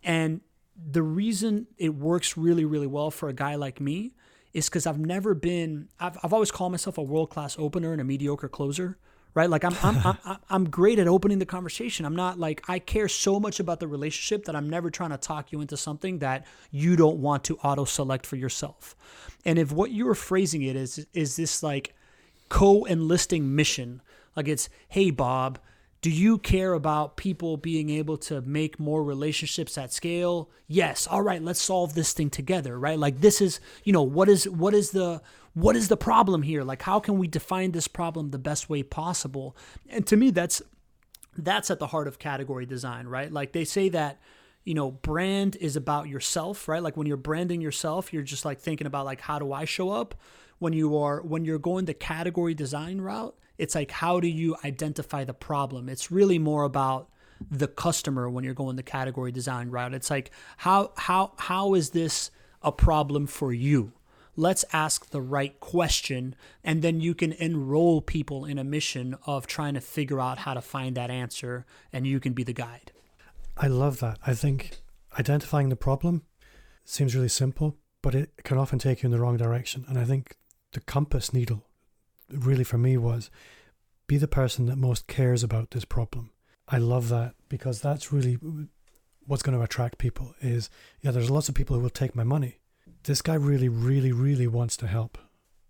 And 0.04 0.42
the 0.76 1.02
reason 1.02 1.68
it 1.78 1.96
works 1.96 2.36
really, 2.36 2.66
really 2.66 2.88
well 2.88 3.10
for 3.10 3.30
a 3.30 3.34
guy 3.34 3.56
like 3.56 3.80
me 3.80 4.12
is 4.54 4.70
because 4.70 4.86
I've 4.86 5.00
never 5.00 5.34
been, 5.34 5.90
I've, 6.00 6.18
I've 6.24 6.34
always 6.34 6.52
called 6.52 6.72
myself 6.72 6.98
a 6.98 7.04
world 7.04 7.30
class 7.30 7.56
opener 7.58 7.92
and 7.92 8.02
a 8.02 8.04
mediocre 8.04 8.50
closer 8.50 8.98
right? 9.34 9.50
Like 9.50 9.64
I'm, 9.64 9.76
I'm, 9.82 10.18
I'm, 10.26 10.38
I'm 10.50 10.70
great 10.70 11.00
at 11.00 11.08
opening 11.08 11.40
the 11.40 11.46
conversation. 11.46 12.06
I'm 12.06 12.16
not 12.16 12.40
like, 12.40 12.64
I 12.68 12.80
care 12.80 13.08
so 13.08 13.40
much 13.40 13.60
about 13.60 13.80
the 13.80 13.88
relationship 13.88 14.46
that 14.46 14.56
I'm 14.56 14.70
never 14.70 14.92
trying 14.92 15.10
to 15.10 15.18
talk 15.18 15.52
you 15.52 15.62
into 15.62 15.78
something 15.78 16.20
that 16.20 16.46
you 16.72 16.96
don't 16.96 17.18
want 17.18 17.44
to 17.46 17.58
auto 17.58 17.86
select 17.86 18.26
for 18.26 18.36
yourself. 18.36 18.96
And 19.46 19.58
if 19.58 19.72
what 19.72 19.92
you're 19.92 20.16
phrasing 20.16 20.62
it 20.62 20.76
is, 20.76 21.06
is 21.14 21.36
this 21.36 21.64
like 21.64 21.96
co 22.50 22.86
enlisting 22.86 23.56
mission, 23.56 24.02
like 24.36 24.48
it's, 24.48 24.70
hey, 24.90 25.10
Bob, 25.10 25.60
do 26.04 26.12
you 26.12 26.38
care 26.38 26.74
about 26.74 27.16
people 27.16 27.56
being 27.56 27.90
able 27.90 28.18
to 28.18 28.42
make 28.42 28.78
more 28.78 29.02
relationships 29.02 29.78
at 29.78 29.94
scale? 29.94 30.50
Yes. 30.68 31.08
All 31.08 31.22
right, 31.22 31.42
let's 31.42 31.62
solve 31.62 31.96
this 31.96 32.12
thing 32.12 32.30
together, 32.30 32.78
right? 32.78 33.00
Like 33.00 33.22
this 33.22 33.40
is, 33.40 33.62
you 33.86 33.94
know, 33.94 34.04
what 34.04 34.28
is 34.28 34.48
what 34.50 34.74
is 34.74 34.92
the 34.92 35.22
what 35.54 35.78
is 35.78 35.88
the 35.88 35.96
problem 35.96 36.42
here? 36.42 36.62
Like 36.62 36.82
how 36.82 37.00
can 37.00 37.18
we 37.18 37.30
define 37.30 37.72
this 37.72 37.88
problem 37.88 38.32
the 38.32 38.38
best 38.38 38.70
way 38.70 38.84
possible? 38.84 39.56
And 39.90 40.06
to 40.08 40.18
me 40.18 40.30
that's 40.30 40.62
that's 41.38 41.72
at 41.72 41.80
the 41.80 41.88
heart 41.88 42.10
of 42.10 42.20
category 42.20 42.66
design, 42.66 43.08
right? 43.08 43.32
Like 43.32 43.54
they 43.54 43.64
say 43.64 43.88
that 43.90 44.20
you 44.66 44.74
know, 44.74 44.92
brand 44.92 45.56
is 45.58 45.78
about 45.78 46.10
yourself, 46.10 46.68
right? 46.68 46.84
Like 46.84 46.98
when 46.98 47.08
you're 47.08 47.16
branding 47.18 47.62
yourself, 47.62 48.12
you're 48.12 48.24
just 48.24 48.44
like 48.44 48.60
thinking 48.60 48.88
about 48.88 49.06
like 49.06 49.22
how 49.22 49.40
do 49.40 49.54
I 49.54 49.64
show 49.64 49.90
up? 49.92 50.16
When 50.60 50.74
you 50.74 50.98
are 50.98 51.22
when 51.22 51.46
you're 51.46 51.60
going 51.60 51.86
the 51.86 51.94
category 51.94 52.54
design 52.54 53.00
route, 53.00 53.38
it's 53.58 53.76
like 53.76 53.92
how 53.92 54.20
do 54.20 54.28
you 54.28 54.56
identify 54.64 55.24
the 55.24 55.34
problem? 55.34 55.90
It's 55.90 56.12
really 56.12 56.40
more 56.40 56.64
about 56.64 57.10
the 57.50 57.68
customer 57.68 58.30
when 58.30 58.44
you're 58.44 58.54
going 58.54 58.76
the 58.76 58.84
category 58.84 59.32
design 59.32 59.70
route. 59.70 59.94
It's 59.94 60.10
like 60.10 60.32
how 60.58 60.92
how 60.98 61.34
how 61.38 61.74
is 61.74 61.92
this 61.92 62.32
a 62.62 62.72
problem 62.72 63.28
for 63.28 63.54
you? 63.54 63.94
Let's 64.36 64.66
ask 64.74 65.12
the 65.12 65.22
right 65.22 65.60
question 65.60 66.36
and 66.64 66.82
then 66.82 67.02
you 67.02 67.14
can 67.14 67.34
enroll 67.34 68.02
people 68.02 68.46
in 68.46 68.58
a 68.58 68.64
mission 68.64 69.16
of 69.28 69.46
trying 69.46 69.76
to 69.76 69.82
figure 69.82 70.20
out 70.20 70.40
how 70.40 70.56
to 70.56 70.62
find 70.62 70.96
that 70.96 71.12
answer 71.12 71.66
and 71.92 72.08
you 72.08 72.20
can 72.20 72.34
be 72.34 72.44
the 72.44 72.54
guide. 72.54 72.92
I 73.56 73.68
love 73.68 74.00
that. 74.00 74.18
I 74.26 74.34
think 74.34 74.82
identifying 75.20 75.70
the 75.70 75.76
problem 75.76 76.24
seems 76.84 77.16
really 77.16 77.30
simple, 77.30 77.78
but 78.02 78.16
it 78.16 78.32
can 78.44 78.58
often 78.58 78.80
take 78.80 79.04
you 79.04 79.08
in 79.08 79.12
the 79.12 79.20
wrong 79.20 79.38
direction. 79.38 79.86
And 79.88 80.00
I 80.00 80.06
think 80.06 80.36
the 80.72 80.82
compass 80.82 81.32
needle 81.32 81.68
really 82.30 82.64
for 82.64 82.78
me 82.78 82.98
was 82.98 83.30
be 84.08 84.18
the 84.18 84.28
person 84.28 84.66
that 84.66 84.78
most 84.78 85.08
cares 85.08 85.44
about 85.44 85.72
this 85.72 85.86
problem. 85.86 86.32
I 86.68 86.78
love 86.78 87.10
that 87.10 87.36
because 87.50 87.82
that's 87.82 88.12
really 88.12 88.38
what's 89.26 89.44
going 89.44 89.58
to 89.58 89.64
attract 89.64 89.98
people 89.98 90.36
is 90.42 90.70
yeah 91.02 91.12
there's 91.12 91.32
lots 91.32 91.48
of 91.48 91.56
people 91.56 91.76
who 91.76 91.82
will 91.82 91.90
take 91.90 92.16
my 92.16 92.24
money. 92.24 92.60
This 93.04 93.22
guy 93.22 93.36
really 93.36 93.70
really 93.70 94.12
really 94.12 94.48
wants 94.48 94.78
to 94.78 94.88
help. 94.88 95.18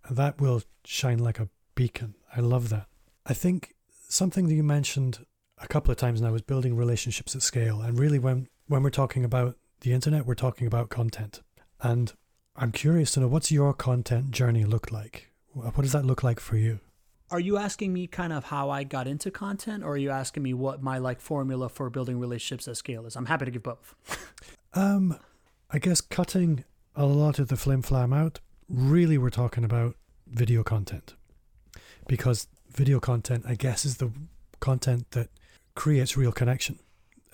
And 0.06 0.16
that 0.16 0.40
will 0.40 0.62
shine 0.84 1.18
like 1.18 1.40
a 1.40 1.48
beacon. 1.74 2.14
I 2.36 2.40
love 2.40 2.68
that. 2.68 2.86
I 3.24 3.34
think 3.34 3.74
something 4.08 4.48
that 4.48 4.54
you 4.54 4.62
mentioned 4.62 5.24
a 5.58 5.66
couple 5.66 5.90
of 5.90 5.96
times 5.96 6.20
now 6.20 6.34
is 6.34 6.42
building 6.42 6.76
relationships 6.76 7.34
at 7.34 7.42
scale 7.42 7.80
and 7.80 7.98
really 7.98 8.18
when 8.18 8.48
when 8.66 8.82
we're 8.82 8.90
talking 8.90 9.24
about 9.24 9.56
the 9.80 9.92
internet 9.92 10.26
we're 10.26 10.34
talking 10.34 10.66
about 10.66 10.88
content. 10.90 11.42
And 11.80 12.12
I'm 12.56 12.72
curious 12.72 13.12
to 13.12 13.20
know 13.20 13.28
what's 13.28 13.50
your 13.50 13.74
content 13.74 14.30
journey 14.30 14.64
look 14.64 14.92
like? 14.92 15.33
What 15.54 15.82
does 15.82 15.92
that 15.92 16.04
look 16.04 16.22
like 16.24 16.40
for 16.40 16.56
you? 16.56 16.80
Are 17.30 17.40
you 17.40 17.56
asking 17.56 17.92
me 17.92 18.06
kind 18.06 18.32
of 18.32 18.44
how 18.44 18.70
I 18.70 18.84
got 18.84 19.06
into 19.06 19.30
content, 19.30 19.82
or 19.82 19.92
are 19.92 19.96
you 19.96 20.10
asking 20.10 20.42
me 20.42 20.52
what 20.52 20.82
my 20.82 20.98
like 20.98 21.20
formula 21.20 21.68
for 21.68 21.88
building 21.90 22.18
relationships 22.18 22.68
at 22.68 22.76
scale 22.76 23.06
is? 23.06 23.16
I'm 23.16 23.26
happy 23.26 23.44
to 23.44 23.50
give 23.50 23.62
both. 23.62 23.94
um, 24.74 25.18
I 25.70 25.78
guess 25.78 26.00
cutting 26.00 26.64
a 26.94 27.06
lot 27.06 27.38
of 27.38 27.48
the 27.48 27.56
flim 27.56 27.82
flam 27.82 28.12
out. 28.12 28.40
Really, 28.68 29.16
we're 29.16 29.30
talking 29.30 29.64
about 29.64 29.96
video 30.26 30.62
content 30.62 31.14
because 32.08 32.48
video 32.70 32.98
content, 33.00 33.44
I 33.46 33.54
guess, 33.54 33.84
is 33.84 33.98
the 33.98 34.10
content 34.60 35.12
that 35.12 35.28
creates 35.74 36.16
real 36.16 36.32
connection 36.32 36.80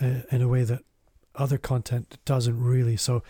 uh, 0.01 0.23
in 0.31 0.43
a 0.43 0.49
way 0.49 0.63
that 0.65 0.81
other 1.35 1.59
content 1.59 2.19
doesn't 2.25 2.63
really. 2.63 2.97
So, 2.97 3.23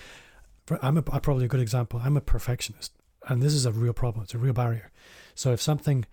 I'm 0.83 0.97
a, 0.97 1.03
probably 1.03 1.45
a 1.45 1.49
good 1.49 1.61
example. 1.61 2.01
I'm 2.03 2.17
a 2.17 2.21
perfectionist 2.21 2.93
and 3.31 3.41
this 3.41 3.55
is 3.55 3.65
a 3.65 3.73
real 3.73 3.93
problem. 3.93 4.25
It's 4.25 4.35
a 4.35 4.39
real 4.39 4.53
barrier. 4.53 4.91
So 5.37 5.53
if 5.53 5.63
something 5.63 6.05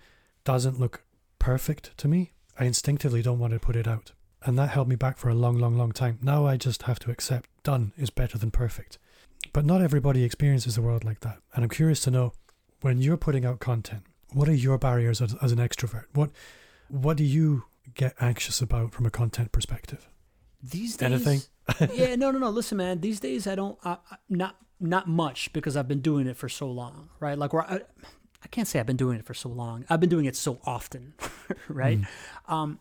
doesn't 0.43 0.79
look 0.79 1.03
perfect 1.39 1.97
to 1.97 2.07
me, 2.07 2.31
I 2.59 2.65
instinctively 2.65 3.23
don't 3.23 3.39
want 3.39 3.53
to 3.53 3.59
put 3.59 3.75
it 3.75 3.87
out. 3.87 4.11
And 4.43 4.57
that 4.59 4.69
held 4.69 4.87
me 4.87 4.95
back 4.95 5.17
for 5.17 5.27
a 5.27 5.33
long, 5.33 5.57
long, 5.57 5.75
long 5.75 5.91
time. 5.91 6.19
Now 6.21 6.45
I 6.45 6.57
just 6.57 6.83
have 6.83 6.99
to 6.99 7.11
accept 7.11 7.49
done 7.63 7.91
is 7.97 8.11
better 8.11 8.37
than 8.37 8.51
perfect. 8.51 8.99
But 9.51 9.65
not 9.65 9.81
everybody 9.81 10.23
experiences 10.23 10.75
the 10.75 10.81
world 10.83 11.03
like 11.03 11.21
that. 11.21 11.39
And 11.55 11.63
I'm 11.63 11.69
curious 11.69 11.99
to 12.01 12.11
know 12.11 12.33
when 12.81 13.01
you're 13.01 13.17
putting 13.17 13.45
out 13.45 13.59
content, 13.59 14.03
what 14.31 14.47
are 14.47 14.53
your 14.53 14.77
barriers 14.77 15.19
as, 15.19 15.33
as 15.41 15.51
an 15.51 15.57
extrovert? 15.57 16.05
What 16.13 16.29
what 16.89 17.17
do 17.17 17.23
you 17.23 17.63
get 17.95 18.13
anxious 18.21 18.61
about 18.61 18.93
from 18.93 19.05
a 19.05 19.09
content 19.09 19.51
perspective? 19.51 20.07
These 20.61 20.97
days, 20.97 21.11
anything? 21.11 21.41
yeah, 21.93 22.15
no, 22.15 22.31
no, 22.31 22.39
no. 22.39 22.49
Listen, 22.49 22.77
man. 22.77 23.01
These 23.01 23.19
days, 23.19 23.47
I 23.47 23.55
don't. 23.55 23.77
I, 23.83 23.97
I, 24.11 24.17
not 24.29 24.57
not 24.79 25.07
much 25.07 25.51
because 25.53 25.75
I've 25.75 25.87
been 25.87 26.01
doing 26.01 26.27
it 26.27 26.37
for 26.37 26.49
so 26.49 26.69
long, 26.69 27.09
right? 27.19 27.37
Like, 27.37 27.53
where 27.53 27.63
I, 27.63 27.81
I 28.43 28.47
can't 28.49 28.67
say 28.67 28.79
I've 28.79 28.85
been 28.85 28.97
doing 28.97 29.17
it 29.17 29.25
for 29.25 29.33
so 29.33 29.49
long. 29.49 29.85
I've 29.89 29.99
been 29.99 30.09
doing 30.09 30.25
it 30.25 30.35
so 30.35 30.59
often, 30.65 31.13
right? 31.67 31.99
Mm. 31.99 32.51
Um, 32.51 32.79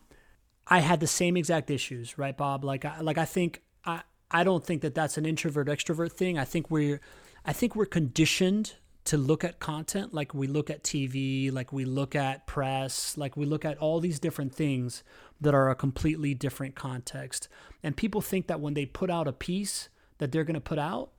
I 0.67 0.79
had 0.79 0.99
the 0.99 1.07
same 1.07 1.37
exact 1.37 1.69
issues, 1.71 2.17
right, 2.17 2.35
Bob? 2.35 2.63
Like, 2.63 2.85
I, 2.85 2.99
like 3.01 3.17
I 3.17 3.25
think 3.25 3.61
I, 3.85 4.01
I 4.29 4.43
don't 4.43 4.63
think 4.63 4.81
that 4.81 4.93
that's 4.93 5.17
an 5.17 5.25
introvert 5.25 5.67
extrovert 5.67 6.11
thing. 6.11 6.37
I 6.37 6.45
think 6.45 6.69
we're, 6.69 6.99
I 7.45 7.53
think 7.53 7.75
we're 7.75 7.85
conditioned 7.85 8.73
to 9.05 9.17
look 9.17 9.45
at 9.45 9.59
content 9.59 10.13
like 10.13 10.33
we 10.33 10.47
look 10.47 10.69
at 10.69 10.83
TV, 10.83 11.51
like 11.51 11.71
we 11.71 11.85
look 11.85 12.13
at 12.13 12.45
press, 12.45 13.17
like 13.17 13.37
we 13.37 13.45
look 13.45 13.63
at 13.63 13.77
all 13.77 14.01
these 14.01 14.19
different 14.19 14.53
things 14.53 15.01
that 15.39 15.55
are 15.55 15.69
a 15.69 15.75
completely 15.75 16.33
different 16.33 16.75
context. 16.75 17.47
And 17.81 17.95
people 17.95 18.19
think 18.19 18.47
that 18.47 18.59
when 18.59 18.73
they 18.73 18.85
put 18.85 19.09
out 19.09 19.25
a 19.25 19.31
piece 19.31 19.87
that 20.17 20.33
they're 20.33 20.43
going 20.43 20.55
to 20.55 20.59
put 20.59 20.77
out, 20.77 21.11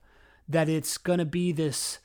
that 0.49 0.67
it's 0.67 0.97
going 0.97 1.19
to 1.19 1.25
be 1.25 1.51
this 1.51 1.99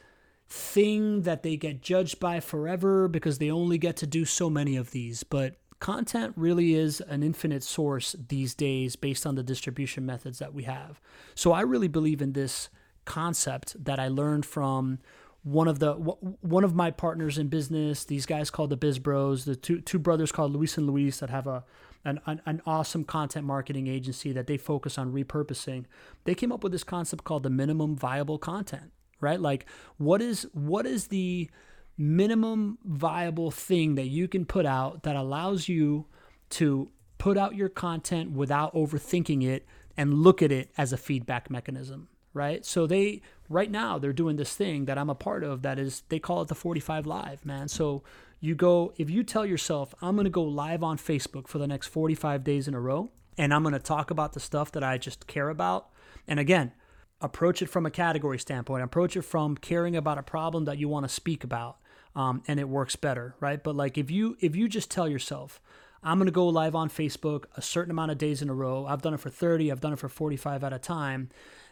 thing 0.48 1.22
that 1.22 1.42
they 1.42 1.56
get 1.56 1.80
judged 1.82 2.20
by 2.20 2.38
forever 2.38 3.08
because 3.08 3.38
they 3.38 3.50
only 3.50 3.78
get 3.78 3.96
to 3.96 4.06
do 4.06 4.24
so 4.24 4.50
many 4.50 4.76
of 4.76 4.90
these. 4.90 5.24
But 5.24 5.56
content 5.80 6.34
really 6.36 6.74
is 6.74 7.00
an 7.00 7.22
infinite 7.22 7.64
source 7.64 8.14
these 8.28 8.54
days 8.54 8.94
based 8.94 9.26
on 9.26 9.34
the 9.34 9.42
distribution 9.42 10.06
methods 10.06 10.38
that 10.38 10.54
we 10.54 10.64
have. 10.64 11.00
So 11.34 11.52
I 11.52 11.62
really 11.62 11.88
believe 11.88 12.22
in 12.22 12.34
this 12.34 12.68
concept 13.04 13.82
that 13.84 13.98
I 13.98 14.08
learned 14.08 14.46
from 14.46 14.98
one 15.42 15.68
of 15.68 15.78
the 15.78 15.92
one 15.92 16.64
of 16.64 16.74
my 16.74 16.90
partners 16.90 17.36
in 17.36 17.48
business. 17.48 18.04
These 18.04 18.24
guys 18.26 18.50
called 18.50 18.70
the 18.70 18.76
Biz 18.76 18.98
Bros, 18.98 19.44
the 19.44 19.56
two 19.56 19.80
two 19.80 19.98
brothers 19.98 20.32
called 20.32 20.52
Luis 20.52 20.78
and 20.78 20.86
Luis 20.86 21.18
that 21.18 21.30
have 21.30 21.46
a 21.46 21.64
an, 22.04 22.20
an, 22.26 22.40
an 22.46 22.60
awesome 22.66 23.04
content 23.04 23.46
marketing 23.46 23.86
agency 23.86 24.32
that 24.32 24.46
they 24.46 24.56
focus 24.56 24.98
on 24.98 25.12
repurposing. 25.12 25.84
They 26.24 26.34
came 26.34 26.52
up 26.52 26.62
with 26.62 26.72
this 26.72 26.84
concept 26.84 27.24
called 27.24 27.42
the 27.42 27.50
minimum 27.50 27.96
viable 27.96 28.38
content, 28.38 28.92
right? 29.20 29.40
Like 29.40 29.66
what 29.96 30.20
is 30.20 30.46
what 30.52 30.86
is 30.86 31.08
the 31.08 31.50
minimum 31.96 32.78
viable 32.84 33.50
thing 33.50 33.94
that 33.94 34.08
you 34.08 34.28
can 34.28 34.44
put 34.44 34.66
out 34.66 35.04
that 35.04 35.16
allows 35.16 35.68
you 35.68 36.06
to 36.50 36.90
put 37.18 37.38
out 37.38 37.54
your 37.54 37.68
content 37.68 38.32
without 38.32 38.74
overthinking 38.74 39.46
it 39.46 39.66
and 39.96 40.14
look 40.14 40.42
at 40.42 40.50
it 40.50 40.70
as 40.76 40.92
a 40.92 40.96
feedback 40.96 41.48
mechanism 41.48 42.08
right 42.32 42.66
so 42.66 42.86
they 42.86 43.22
right 43.48 43.70
now 43.70 43.96
they're 43.96 44.12
doing 44.12 44.34
this 44.36 44.54
thing 44.56 44.86
that 44.86 44.98
i'm 44.98 45.08
a 45.08 45.14
part 45.14 45.44
of 45.44 45.62
that 45.62 45.78
is 45.78 46.02
they 46.08 46.18
call 46.18 46.42
it 46.42 46.48
the 46.48 46.54
45 46.54 47.06
live 47.06 47.46
man 47.46 47.68
so 47.68 48.02
you 48.44 48.54
go 48.54 48.92
if 48.96 49.08
you 49.10 49.22
tell 49.22 49.46
yourself 49.46 49.94
i'm 50.02 50.14
going 50.14 50.24
to 50.24 50.30
go 50.30 50.42
live 50.42 50.82
on 50.82 50.96
facebook 50.98 51.48
for 51.48 51.58
the 51.58 51.66
next 51.66 51.88
45 51.88 52.44
days 52.44 52.68
in 52.68 52.74
a 52.74 52.80
row 52.80 53.10
and 53.38 53.52
i'm 53.54 53.62
going 53.62 53.72
to 53.72 53.78
talk 53.78 54.10
about 54.10 54.32
the 54.32 54.40
stuff 54.40 54.72
that 54.72 54.84
i 54.84 54.98
just 54.98 55.26
care 55.26 55.48
about 55.48 55.88
and 56.26 56.38
again 56.38 56.72
approach 57.20 57.62
it 57.62 57.68
from 57.68 57.86
a 57.86 57.90
category 57.90 58.38
standpoint 58.38 58.82
approach 58.82 59.16
it 59.16 59.22
from 59.22 59.56
caring 59.56 59.96
about 59.96 60.18
a 60.18 60.22
problem 60.22 60.64
that 60.64 60.78
you 60.78 60.88
want 60.88 61.04
to 61.04 61.08
speak 61.08 61.42
about 61.42 61.78
um, 62.16 62.42
and 62.46 62.60
it 62.60 62.68
works 62.68 62.96
better, 62.96 63.34
right? 63.40 63.62
But 63.62 63.76
like 63.76 63.98
if 63.98 64.10
you 64.10 64.36
if 64.40 64.54
you 64.54 64.68
just 64.68 64.90
tell 64.90 65.08
yourself, 65.08 65.60
I'm 66.02 66.18
gonna 66.18 66.30
go 66.30 66.46
live 66.46 66.74
on 66.74 66.88
Facebook 66.88 67.44
a 67.56 67.62
certain 67.62 67.90
amount 67.90 68.12
of 68.12 68.18
days 68.18 68.42
in 68.42 68.48
a 68.48 68.54
row. 68.54 68.86
I've 68.86 69.02
done 69.02 69.14
it 69.14 69.20
for 69.20 69.30
30. 69.30 69.70
I've 69.70 69.80
done 69.80 69.92
it 69.92 69.98
for 69.98 70.08
45 70.08 70.64
at 70.64 70.72
a 70.72 70.78
time. 70.78 71.30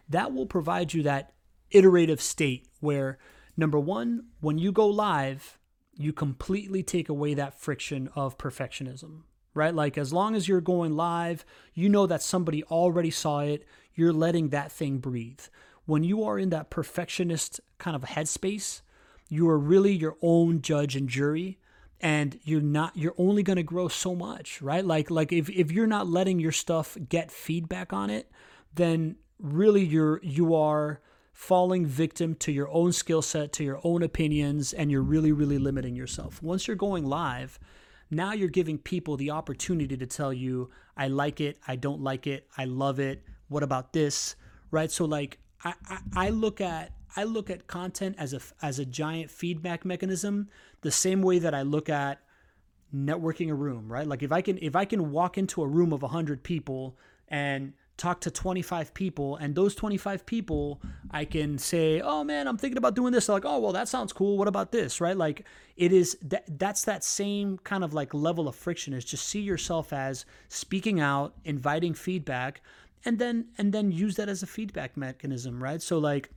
That 0.08 0.32
will 0.32 0.46
provide 0.46 0.94
you 0.94 1.02
that 1.04 1.32
iterative 1.70 2.20
state 2.20 2.66
where 2.80 3.18
number 3.56 3.78
one, 3.78 4.26
when 4.40 4.58
you 4.58 4.72
go 4.72 4.86
live, 4.86 5.58
you 5.94 6.12
completely 6.12 6.82
take 6.82 7.08
away 7.08 7.34
that 7.34 7.60
friction 7.60 8.08
of 8.14 8.38
perfectionism, 8.38 9.22
right? 9.54 9.74
Like 9.74 9.98
as 9.98 10.12
long 10.12 10.34
as 10.34 10.48
you're 10.48 10.60
going 10.60 10.96
live, 10.96 11.44
you 11.74 11.88
know 11.88 12.06
that 12.06 12.22
somebody 12.22 12.64
already 12.64 13.10
saw 13.10 13.40
it. 13.40 13.64
You're 13.94 14.12
letting 14.12 14.48
that 14.48 14.72
thing 14.72 14.98
breathe. 14.98 15.40
When 15.84 16.04
you 16.04 16.24
are 16.24 16.38
in 16.38 16.50
that 16.50 16.70
perfectionist 16.70 17.60
kind 17.78 17.94
of 17.94 18.02
headspace, 18.02 18.82
you 19.28 19.48
are 19.48 19.58
really 19.58 19.92
your 19.92 20.16
own 20.22 20.62
judge 20.62 20.96
and 20.96 21.08
jury 21.08 21.58
and 22.02 22.38
you're 22.42 22.60
not 22.60 22.96
you're 22.96 23.14
only 23.16 23.42
going 23.42 23.56
to 23.56 23.62
grow 23.62 23.88
so 23.88 24.14
much 24.14 24.60
right 24.60 24.84
like 24.84 25.10
like 25.10 25.32
if, 25.32 25.48
if 25.48 25.70
you're 25.70 25.86
not 25.86 26.06
letting 26.06 26.40
your 26.40 26.52
stuff 26.52 26.98
get 27.08 27.30
feedback 27.30 27.92
on 27.92 28.10
it 28.10 28.30
then 28.74 29.16
really 29.38 29.84
you're 29.84 30.20
you 30.22 30.54
are 30.54 31.00
falling 31.32 31.86
victim 31.86 32.34
to 32.34 32.52
your 32.52 32.68
own 32.70 32.92
skill 32.92 33.22
set 33.22 33.52
to 33.52 33.64
your 33.64 33.80
own 33.84 34.02
opinions 34.02 34.72
and 34.72 34.90
you're 34.90 35.02
really 35.02 35.32
really 35.32 35.58
limiting 35.58 35.96
yourself. 35.96 36.42
Once 36.42 36.66
you're 36.66 36.76
going 36.76 37.04
live 37.04 37.58
now 38.10 38.32
you're 38.32 38.48
giving 38.48 38.76
people 38.76 39.16
the 39.16 39.30
opportunity 39.30 39.96
to 39.96 40.06
tell 40.06 40.32
you 40.34 40.70
i 40.98 41.08
like 41.08 41.40
it 41.40 41.58
i 41.66 41.74
don't 41.74 42.02
like 42.02 42.26
it 42.26 42.46
i 42.58 42.64
love 42.66 43.00
it 43.00 43.24
what 43.52 43.62
about 43.62 43.92
this? 43.92 44.34
Right? 44.70 44.90
So 44.90 45.04
like 45.04 45.38
i 45.62 45.74
i, 45.88 45.98
I 46.16 46.28
look 46.30 46.60
at 46.60 46.92
I 47.14 47.24
look 47.24 47.50
at 47.50 47.66
content 47.66 48.16
as 48.18 48.32
a 48.32 48.40
as 48.62 48.78
a 48.78 48.86
giant 48.86 49.30
feedback 49.30 49.84
mechanism, 49.84 50.48
the 50.80 50.90
same 50.90 51.20
way 51.20 51.38
that 51.38 51.54
I 51.54 51.62
look 51.62 51.90
at 51.90 52.22
networking 52.94 53.50
a 53.50 53.54
room, 53.54 53.92
right? 53.92 54.06
Like 54.06 54.22
if 54.22 54.32
I 54.32 54.40
can 54.40 54.58
if 54.62 54.74
I 54.74 54.86
can 54.86 55.12
walk 55.12 55.36
into 55.36 55.62
a 55.62 55.66
room 55.66 55.92
of 55.92 56.02
100 56.02 56.42
people 56.42 56.96
and 57.28 57.74
talk 57.96 58.20
to 58.20 58.30
25 58.30 58.94
people 58.94 59.36
and 59.36 59.54
those 59.54 59.74
25 59.74 60.26
people 60.26 60.80
I 61.10 61.24
can 61.24 61.58
say, 61.58 62.00
"Oh 62.00 62.24
man, 62.24 62.48
I'm 62.48 62.56
thinking 62.56 62.78
about 62.78 62.94
doing 62.94 63.12
this." 63.12 63.26
They're 63.26 63.36
like, 63.36 63.44
"Oh, 63.44 63.58
well, 63.58 63.72
that 63.72 63.88
sounds 63.88 64.12
cool. 64.12 64.38
What 64.38 64.48
about 64.48 64.72
this?" 64.72 65.00
right? 65.00 65.16
Like 65.16 65.44
it 65.76 65.92
is 65.92 66.16
that 66.22 66.58
that's 66.58 66.84
that 66.84 67.04
same 67.04 67.58
kind 67.58 67.84
of 67.84 67.94
like 67.94 68.14
level 68.14 68.48
of 68.48 68.56
friction 68.56 68.92
is 68.92 69.04
just 69.04 69.28
see 69.28 69.40
yourself 69.40 69.92
as 69.92 70.24
speaking 70.48 71.00
out, 71.00 71.34
inviting 71.44 71.94
feedback, 71.94 72.62
and 73.04 73.18
then 73.18 73.48
and 73.58 73.72
then 73.72 73.92
use 73.92 74.16
that 74.16 74.28
as 74.28 74.42
a 74.42 74.46
feedback 74.46 74.96
mechanism, 74.96 75.62
right? 75.62 75.82
So 75.82 75.98
like 75.98 76.30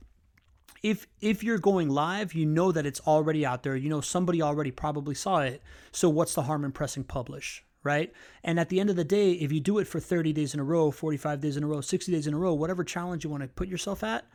if 0.82 1.06
if 1.20 1.42
you're 1.42 1.58
going 1.58 1.88
live, 1.88 2.34
you 2.34 2.46
know 2.46 2.72
that 2.72 2.86
it's 2.86 3.00
already 3.00 3.44
out 3.44 3.62
there. 3.62 3.76
You 3.76 3.88
know 3.88 4.00
somebody 4.00 4.42
already 4.42 4.70
probably 4.70 5.14
saw 5.14 5.40
it. 5.40 5.62
So 5.92 6.08
what's 6.08 6.34
the 6.34 6.42
harm 6.42 6.64
in 6.64 6.72
pressing 6.72 7.04
publish, 7.04 7.64
right? 7.86 8.12
And 8.42 8.58
at 8.58 8.68
the 8.68 8.80
end 8.80 8.90
of 8.90 8.96
the 8.96 9.04
day, 9.04 9.32
if 9.32 9.52
you 9.52 9.60
do 9.60 9.78
it 9.78 9.86
for 9.86 10.00
30 10.00 10.32
days 10.32 10.52
in 10.52 10.60
a 10.60 10.64
row, 10.64 10.90
45 10.90 11.40
days 11.40 11.56
in 11.56 11.62
a 11.62 11.66
row, 11.66 11.80
60 11.80 12.10
days 12.10 12.26
in 12.26 12.34
a 12.34 12.38
row, 12.38 12.52
whatever 12.52 12.82
challenge 12.82 13.22
you 13.22 13.30
want 13.30 13.44
to 13.44 13.48
put 13.48 13.68
yourself 13.68 14.02
at, 14.02 14.26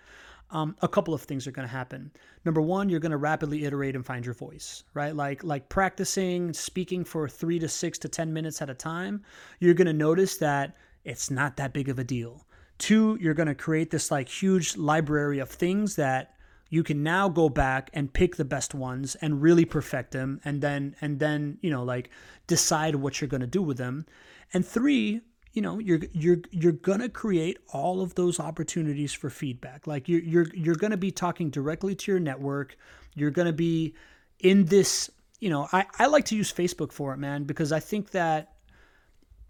um, 0.52 0.76
a 0.82 0.88
couple 0.88 1.14
of 1.14 1.22
things 1.22 1.48
are 1.48 1.52
going 1.52 1.68
to 1.68 1.74
happen. 1.74 2.12
Number 2.46 2.62
one, 2.62 2.90
you're 2.90 3.00
going 3.00 3.12
to 3.12 3.18
rapidly 3.18 3.66
iterate 3.66 3.96
and 3.96 4.06
find 4.06 4.26
your 4.26 4.34
voice, 4.34 4.84
right? 4.94 5.16
Like 5.16 5.44
like 5.44 5.70
practicing 5.70 6.54
speaking 6.54 7.04
for 7.04 7.28
three 7.28 7.60
to 7.60 7.68
six 7.68 7.98
to 8.00 8.10
ten 8.10 8.34
minutes 8.34 8.62
at 8.62 8.70
a 8.70 8.74
time. 8.74 9.24
You're 9.60 9.74
going 9.74 9.88
to 9.88 9.94
notice 9.94 10.38
that 10.38 10.76
it's 11.04 11.32
not 11.32 11.58
that 11.58 11.74
big 11.74 11.90
of 11.90 12.00
a 12.00 12.04
deal. 12.04 12.46
Two, 12.78 13.18
you're 13.22 13.34
going 13.34 13.48
to 13.48 13.56
create 13.56 13.92
this 13.92 14.12
like 14.12 14.28
huge 14.28 14.76
library 14.76 15.40
of 15.40 15.50
things 15.50 15.96
that 15.96 16.36
you 16.72 16.84
can 16.84 17.04
now 17.04 17.28
go 17.28 17.50
back 17.50 17.90
and 17.94 18.12
pick 18.12 18.38
the 18.38 18.46
best 18.46 18.74
ones 18.74 19.16
and 19.16 19.42
really 19.42 19.66
perfect 19.66 20.12
them 20.12 20.40
and 20.46 20.62
then 20.62 20.96
and 21.02 21.20
then, 21.20 21.58
you 21.62 21.70
know, 21.70 21.84
like 21.84 22.10
decide 22.48 22.96
what 22.96 23.20
you're 23.20 23.28
going 23.28 23.42
to 23.42 23.48
do 23.48 23.62
with 23.62 23.78
them. 23.78 24.06
And 24.54 24.66
three, 24.66 25.20
you 25.52 25.62
know, 25.62 25.80
you're 25.80 26.00
you're 26.14 26.38
you're 26.50 26.72
going 26.72 27.02
to 27.02 27.10
create 27.10 27.60
all 27.74 28.02
of 28.02 28.16
those 28.16 28.40
opportunities 28.40 29.12
for 29.12 29.30
feedback. 29.30 29.86
Like 29.86 30.08
you're 30.08 30.22
you're 30.22 30.48
you're 30.54 30.76
going 30.76 30.92
to 30.92 30.98
be 30.98 31.12
talking 31.12 31.50
directly 31.50 31.94
to 31.94 32.12
your 32.12 32.22
network. 32.22 32.78
You're 33.16 33.32
going 33.32 33.48
to 33.48 33.54
be 33.54 33.94
in 34.40 34.64
this, 34.64 35.12
you 35.42 35.50
know, 35.50 35.68
I 35.74 35.86
I 36.00 36.06
like 36.06 36.24
to 36.26 36.38
use 36.38 36.54
Facebook 36.54 36.94
for 36.94 37.14
it, 37.14 37.18
man, 37.18 37.44
because 37.44 37.74
I 37.74 37.82
think 37.82 38.12
that 38.12 38.54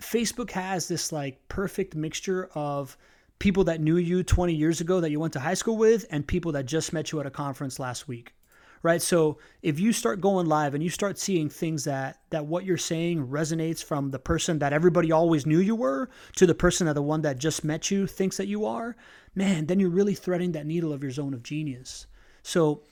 Facebook 0.01 0.49
has 0.49 0.88
this 0.88 1.12
like 1.12 1.47
perfect 1.49 1.95
mixture 1.95 2.49
of 2.55 2.97
people 3.41 3.63
that 3.63 3.82
knew 3.82 3.97
you 3.97 4.21
20 4.21 4.54
years 4.54 4.82
ago 4.82 4.99
that 4.99 5.10
you 5.10 5.19
went 5.19 5.34
to 5.34 5.39
high 5.39 5.56
school 5.56 5.75
with 5.75 6.06
and 6.12 6.27
people 6.27 6.51
that 6.51 6.67
just 6.67 6.93
met 6.93 7.12
you 7.12 7.19
at 7.19 7.25
a 7.25 7.32
conference 7.32 7.80
last 7.80 8.08
week 8.08 8.36
right 8.84 9.01
so 9.01 9.39
if 9.63 9.80
you 9.80 9.91
start 9.91 10.21
going 10.21 10.45
live 10.45 10.75
and 10.75 10.84
you 10.84 10.91
start 10.91 11.17
seeing 11.17 11.49
things 11.49 11.84
that 11.84 12.19
that 12.30 12.45
what 12.45 12.65
you're 12.65 12.77
saying 12.77 13.27
resonates 13.27 13.84
from 13.84 14.12
the 14.12 14.19
person 14.19 14.60
that 14.60 14.73
everybody 14.73 15.12
always 15.12 15.47
knew 15.47 15.58
you 15.58 15.73
were 15.73 16.08
to 16.36 16.45
the 16.45 16.54
person 16.54 16.86
that 16.86 16.93
the 16.93 17.01
one 17.01 17.23
that 17.23 17.39
just 17.39 17.63
met 17.63 17.89
you 17.89 18.06
thinks 18.06 18.38
that 18.38 18.45
you 18.45 18.63
are 18.63 18.95
man 19.34 19.65
then 19.65 19.80
you're 19.80 19.89
really 19.89 20.13
threading 20.13 20.51
that 20.51 20.67
needle 20.67 20.93
of 20.93 21.01
your 21.01 21.12
zone 21.12 21.34
of 21.34 21.41
genius 21.41 22.06
so 22.43 22.84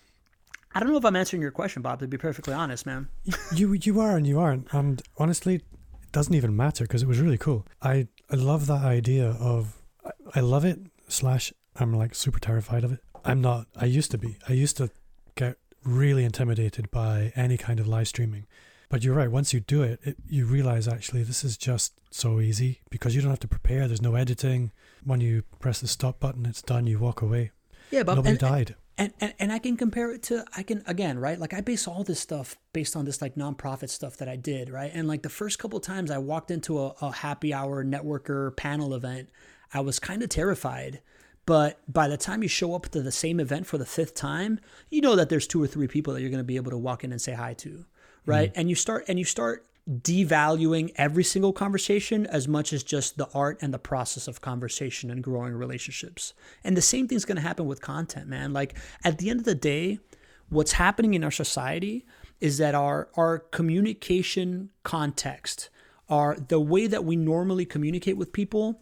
I 0.74 0.80
don't 0.80 0.90
know 0.90 0.98
if 0.98 1.06
I'm 1.06 1.16
answering 1.16 1.42
your 1.42 1.50
question, 1.50 1.82
Bob. 1.82 2.00
To 2.02 2.08
be 2.08 2.20
perfectly 2.20 2.54
honest, 2.54 2.86
man. 2.86 3.08
you 3.56 3.74
you 3.74 4.00
are 4.00 4.16
and 4.16 4.28
you 4.28 4.40
aren't, 4.40 4.72
and 4.72 5.02
honestly, 5.18 5.56
it 5.56 5.64
doesn't 6.12 6.36
even 6.36 6.56
matter 6.56 6.84
because 6.84 7.02
it 7.02 7.08
was 7.08 7.20
really 7.20 7.40
cool. 7.40 7.66
I 7.82 8.08
I 8.30 8.36
love 8.36 8.68
that 8.68 8.84
idea 8.84 9.32
of 9.32 9.79
I 10.36 10.42
love 10.42 10.66
it. 10.66 10.80
Slash, 11.08 11.54
I'm 11.76 11.94
like 11.94 12.14
super 12.16 12.40
terrified 12.40 12.84
of 12.84 12.92
it. 12.92 13.00
I'm 13.26 13.42
not. 13.42 13.68
I 13.76 13.86
used 13.86 14.12
to 14.12 14.18
be. 14.18 14.38
I 14.48 14.54
used 14.54 14.78
to 14.78 14.90
get 15.36 15.58
really 15.84 16.24
intimidated 16.24 16.92
by 16.92 17.32
any 17.36 17.58
kind 17.58 17.80
of 17.80 17.88
live 17.88 18.08
streaming. 18.08 18.46
But 18.90 19.04
you're 19.04 19.16
right. 19.16 19.30
Once 19.30 19.54
you 19.54 19.60
do 19.60 19.84
it, 19.84 20.00
it, 20.04 20.18
you 20.28 20.46
realize 20.46 20.88
actually 20.88 21.24
this 21.24 21.44
is 21.44 21.58
just 21.58 21.94
so 22.10 22.40
easy 22.40 22.82
because 22.90 23.16
you 23.16 23.22
don't 23.22 23.30
have 23.30 23.40
to 23.42 23.48
prepare. 23.48 23.88
There's 23.88 24.02
no 24.02 24.16
editing. 24.16 24.72
When 25.04 25.22
you 25.22 25.44
press 25.60 25.80
the 25.80 25.88
stop 25.88 26.20
button, 26.20 26.46
it's 26.46 26.62
done. 26.62 26.88
You 26.88 26.98
walk 26.98 27.22
away. 27.22 27.52
Yeah, 27.92 28.04
but 28.04 28.16
nobody 28.16 28.32
and, 28.32 28.40
died. 28.40 28.76
And, 28.98 29.14
and 29.22 29.34
and 29.40 29.54
I 29.54 29.60
can 29.60 29.78
compare 29.78 30.12
it 30.12 30.24
to 30.24 30.44
I 30.58 30.64
can 30.64 30.84
again 30.86 31.20
right 31.20 31.40
like 31.40 31.54
I 31.54 31.62
base 31.62 31.88
all 31.88 32.04
this 32.04 32.20
stuff 32.20 32.58
based 32.74 32.98
on 32.98 33.06
this 33.06 33.22
like 33.22 33.36
nonprofit 33.36 33.90
stuff 33.90 34.18
that 34.18 34.28
I 34.28 34.36
did 34.36 34.70
right 34.70 34.92
and 34.94 35.08
like 35.08 35.22
the 35.22 35.30
first 35.30 35.58
couple 35.58 35.80
times 35.80 36.12
I 36.12 36.18
walked 36.18 36.52
into 36.52 36.78
a, 36.80 36.94
a 37.02 37.12
happy 37.14 37.54
hour 37.54 37.86
networker 37.86 38.56
panel 38.58 38.94
event 38.94 39.30
I 39.74 39.82
was 39.82 40.00
kind 40.00 40.24
of 40.24 40.30
terrified. 40.30 41.02
But 41.46 41.80
by 41.92 42.08
the 42.08 42.18
time 42.18 42.44
you 42.44 42.50
show 42.50 42.76
up 42.76 42.90
to 42.90 43.02
the 43.02 43.12
same 43.12 43.40
event 43.40 43.66
for 43.66 43.80
the 43.80 43.86
fifth 43.86 44.14
time, 44.14 44.60
you 44.90 45.02
know 45.02 45.16
that 45.16 45.30
there's 45.30 45.48
two 45.48 45.64
or 45.64 45.68
three 45.68 45.88
people 45.88 46.14
that 46.14 46.22
you're 46.22 46.30
going 46.30 46.38
to 46.38 46.44
be 46.44 46.58
able 46.58 46.72
to 46.72 46.78
walk 46.78 47.04
in 47.04 47.12
and 47.12 47.20
say 47.20 47.34
hi 47.34 47.56
to, 47.56 47.86
right? 48.26 48.52
Mm-hmm. 48.52 48.60
And 48.60 48.70
you 48.70 48.76
start 48.76 49.06
and 49.08 49.18
you 49.18 49.26
start 49.26 49.66
devaluing 49.90 50.92
every 50.96 51.24
single 51.24 51.52
conversation 51.52 52.28
as 52.28 52.48
much 52.48 52.72
as 52.72 52.84
just 52.84 53.18
the 53.18 53.28
art 53.34 53.58
and 53.62 53.74
the 53.74 53.80
process 53.80 54.28
of 54.28 54.42
conversation 54.42 55.10
and 55.10 55.24
growing 55.24 55.54
relationships. 55.54 56.34
And 56.64 56.78
the 56.78 56.82
same 56.82 57.08
thing's 57.08 57.26
going 57.26 57.38
to 57.38 57.42
happen 57.42 57.66
with 57.66 57.82
content, 57.82 58.28
man. 58.28 58.54
Like 58.54 58.78
at 59.04 59.18
the 59.18 59.32
end 59.32 59.40
of 59.40 59.46
the 59.46 59.56
day, 59.56 59.98
what's 60.50 60.74
happening 60.74 61.16
in 61.16 61.24
our 61.24 61.32
society 61.32 62.06
is 62.40 62.60
that 62.60 62.76
our 62.76 63.10
our 63.16 63.40
communication 63.40 64.70
context, 64.84 65.70
our 66.08 66.36
the 66.36 66.60
way 66.60 66.86
that 66.86 67.04
we 67.04 67.16
normally 67.16 67.66
communicate 67.66 68.18
with 68.18 68.32
people 68.32 68.80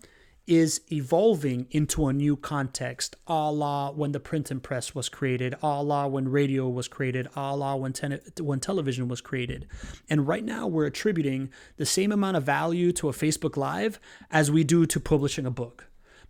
is 0.48 0.82
evolving 0.92 1.68
into 1.72 2.08
a 2.08 2.14
new 2.14 2.38
context, 2.38 3.18
a 3.28 3.52
la 3.52 3.92
when 3.92 4.14
the 4.14 4.20
printing 4.20 4.62
press 4.62 4.96
was 4.96 5.10
created, 5.10 5.54
a 5.62 5.84
la 5.84 6.08
when 6.08 6.30
radio 6.30 6.68
was 6.70 6.88
created, 6.88 7.28
a 7.36 7.56
la 7.56 7.76
when, 7.76 7.94
when 8.40 8.60
television 8.60 9.10
was 9.10 9.20
created. 9.20 9.68
And 10.10 10.26
right 10.28 10.46
now, 10.46 10.66
we're 10.66 10.86
attributing 10.86 11.50
the 11.76 11.86
same 11.86 12.12
amount 12.14 12.38
of 12.38 12.44
value 12.44 12.94
to 12.94 13.10
a 13.10 13.14
Facebook 13.14 13.58
Live 13.58 14.00
as 14.32 14.50
we 14.50 14.64
do 14.64 14.86
to 14.86 15.00
publishing 15.00 15.46
a 15.46 15.52
book. 15.52 15.88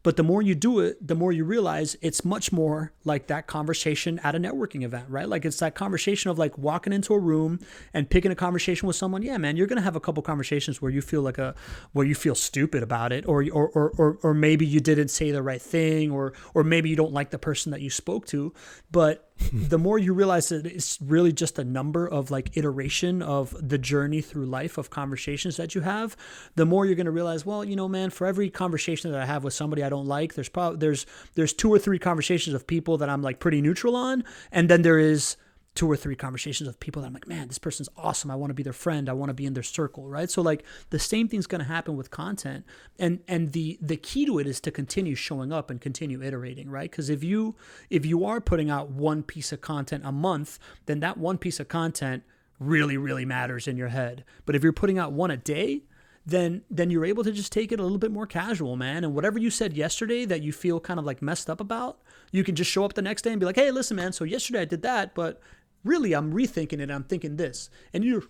But 0.07 0.15
the 0.15 0.23
more 0.23 0.41
you 0.41 0.55
do 0.55 0.79
it, 0.79 1.05
the 1.05 1.15
more 1.15 1.33
you 1.33 1.43
realize 1.43 1.97
it's 2.01 2.23
much 2.23 2.53
more 2.53 2.93
like 3.03 3.27
that 3.27 3.45
conversation 3.45 4.21
at 4.23 4.35
a 4.35 4.39
networking 4.39 4.83
event, 4.83 5.09
right? 5.09 5.27
Like 5.27 5.43
it's 5.43 5.59
that 5.59 5.75
conversation 5.75 6.31
of 6.31 6.39
like 6.39 6.57
walking 6.57 6.93
into 6.93 7.13
a 7.13 7.19
room 7.19 7.59
and 7.93 8.09
picking 8.09 8.31
a 8.31 8.35
conversation 8.35 8.87
with 8.87 8.95
someone. 8.95 9.21
Yeah, 9.21 9.37
man, 9.37 9.57
you're 9.57 9.67
gonna 9.67 9.81
have 9.81 9.97
a 9.97 9.99
couple 9.99 10.23
conversations 10.23 10.81
where 10.81 10.91
you 10.91 11.01
feel 11.01 11.23
like 11.23 11.37
a 11.37 11.55
where 11.91 12.05
you 12.05 12.15
feel 12.15 12.35
stupid 12.35 12.83
about 12.83 13.11
it, 13.11 13.27
or 13.27 13.43
or 13.51 13.67
or 13.67 13.89
or, 13.97 14.17
or 14.23 14.33
maybe 14.33 14.65
you 14.65 14.79
didn't 14.79 15.09
say 15.09 15.31
the 15.31 15.43
right 15.43 15.61
thing, 15.61 16.09
or 16.09 16.31
or 16.53 16.63
maybe 16.63 16.89
you 16.89 16.95
don't 16.95 17.11
like 17.11 17.31
the 17.31 17.37
person 17.37 17.73
that 17.73 17.81
you 17.81 17.89
spoke 17.89 18.25
to. 18.27 18.53
But 18.89 19.26
the 19.53 19.77
more 19.77 19.97
you 19.97 20.13
realize 20.13 20.49
that 20.49 20.65
it's 20.65 20.99
really 21.01 21.31
just 21.31 21.59
a 21.59 21.63
number 21.63 22.07
of 22.07 22.31
like 22.31 22.55
iteration 22.55 23.21
of 23.21 23.55
the 23.59 23.77
journey 23.77 24.21
through 24.21 24.45
life 24.45 24.77
of 24.77 24.89
conversations 24.89 25.57
that 25.57 25.75
you 25.75 25.81
have, 25.81 26.15
the 26.55 26.65
more 26.65 26.85
you're 26.85 26.95
going 26.95 27.05
to 27.05 27.11
realize, 27.11 27.45
well, 27.45 27.63
you 27.63 27.75
know, 27.75 27.87
man, 27.87 28.09
for 28.09 28.25
every 28.27 28.49
conversation 28.49 29.11
that 29.11 29.21
I 29.21 29.25
have 29.25 29.43
with 29.43 29.53
somebody 29.53 29.83
I 29.83 29.89
don't 29.89 30.07
like, 30.07 30.33
there's 30.33 30.49
probably 30.49 30.79
there's 30.79 31.05
there's 31.35 31.53
two 31.53 31.71
or 31.71 31.79
three 31.79 31.99
conversations 31.99 32.53
of 32.53 32.67
people 32.67 32.97
that 32.97 33.09
I'm 33.09 33.21
like 33.21 33.39
pretty 33.39 33.61
neutral 33.61 33.95
on, 33.95 34.23
and 34.51 34.69
then 34.69 34.81
there 34.81 34.99
is 34.99 35.37
two 35.77 35.89
or 35.89 35.95
three 35.95 36.15
conversations 36.15 36.65
with 36.65 36.79
people 36.79 37.03
that 37.03 37.07
I'm 37.07 37.13
like, 37.13 37.27
man, 37.27 37.47
this 37.47 37.59
person's 37.59 37.87
awesome. 37.95 38.31
I 38.31 38.35
want 38.35 38.49
to 38.49 38.55
be 38.55 38.63
their 38.63 38.73
friend. 38.73 39.07
I 39.07 39.13
want 39.13 39.29
to 39.29 39.35
be 39.35 39.45
in 39.45 39.53
their 39.53 39.61
circle, 39.61 40.09
right? 40.09 40.29
So 40.29 40.41
like 40.41 40.65
the 40.89 40.97
same 40.97 41.27
thing's 41.27 41.45
going 41.45 41.59
to 41.59 41.67
happen 41.67 41.95
with 41.95 42.09
content, 42.09 42.65
and 42.97 43.19
and 43.27 43.51
the 43.51 43.77
the 43.79 43.95
key 43.95 44.25
to 44.25 44.39
it 44.39 44.47
is 44.47 44.59
to 44.61 44.71
continue 44.71 45.13
showing 45.13 45.53
up 45.53 45.69
and 45.69 45.79
continue 45.79 46.23
iterating, 46.23 46.67
right? 46.69 46.89
Because 46.89 47.11
if 47.11 47.23
you 47.23 47.55
if 47.91 48.07
you 48.07 48.25
are 48.25 48.41
putting 48.41 48.71
out 48.71 48.89
one 48.89 49.21
piece 49.21 49.51
of 49.51 49.61
content 49.61 50.03
a 50.03 50.11
month, 50.11 50.57
then 50.87 50.99
that 51.01 51.17
one 51.17 51.37
piece 51.37 51.59
of 51.59 51.67
content 51.67 52.23
really 52.59 52.97
really 52.97 53.23
matters 53.23 53.67
in 53.67 53.77
your 53.77 53.89
head. 53.89 54.25
But 54.47 54.55
if 54.55 54.63
you're 54.63 54.73
putting 54.73 54.97
out 54.97 55.11
one 55.11 55.29
a 55.29 55.37
day, 55.37 55.83
then 56.25 56.63
then 56.71 56.89
you're 56.89 57.05
able 57.05 57.23
to 57.23 57.31
just 57.31 57.51
take 57.51 57.71
it 57.71 57.79
a 57.79 57.83
little 57.83 57.99
bit 57.99 58.11
more 58.11 58.25
casual, 58.25 58.75
man. 58.75 59.03
And 59.03 59.13
whatever 59.13 59.37
you 59.37 59.51
said 59.51 59.73
yesterday 59.73 60.25
that 60.25 60.41
you 60.41 60.51
feel 60.51 60.79
kind 60.79 60.99
of 60.99 61.05
like 61.05 61.21
messed 61.21 61.51
up 61.51 61.61
about, 61.61 61.99
you 62.31 62.43
can 62.43 62.55
just 62.55 62.71
show 62.71 62.83
up 62.83 62.93
the 62.93 63.03
next 63.03 63.21
day 63.21 63.31
and 63.31 63.39
be 63.39 63.45
like, 63.45 63.55
"Hey, 63.55 63.69
listen, 63.69 63.95
man. 63.95 64.11
So 64.11 64.23
yesterday 64.23 64.61
I 64.61 64.65
did 64.65 64.81
that, 64.81 65.13
but 65.13 65.39
really 65.83 66.13
I'm 66.13 66.33
rethinking 66.33 66.79
it. 66.79 66.91
I'm 66.91 67.03
thinking 67.03 67.37
this, 67.37 67.69
and 67.93 68.03
you're 68.03 68.23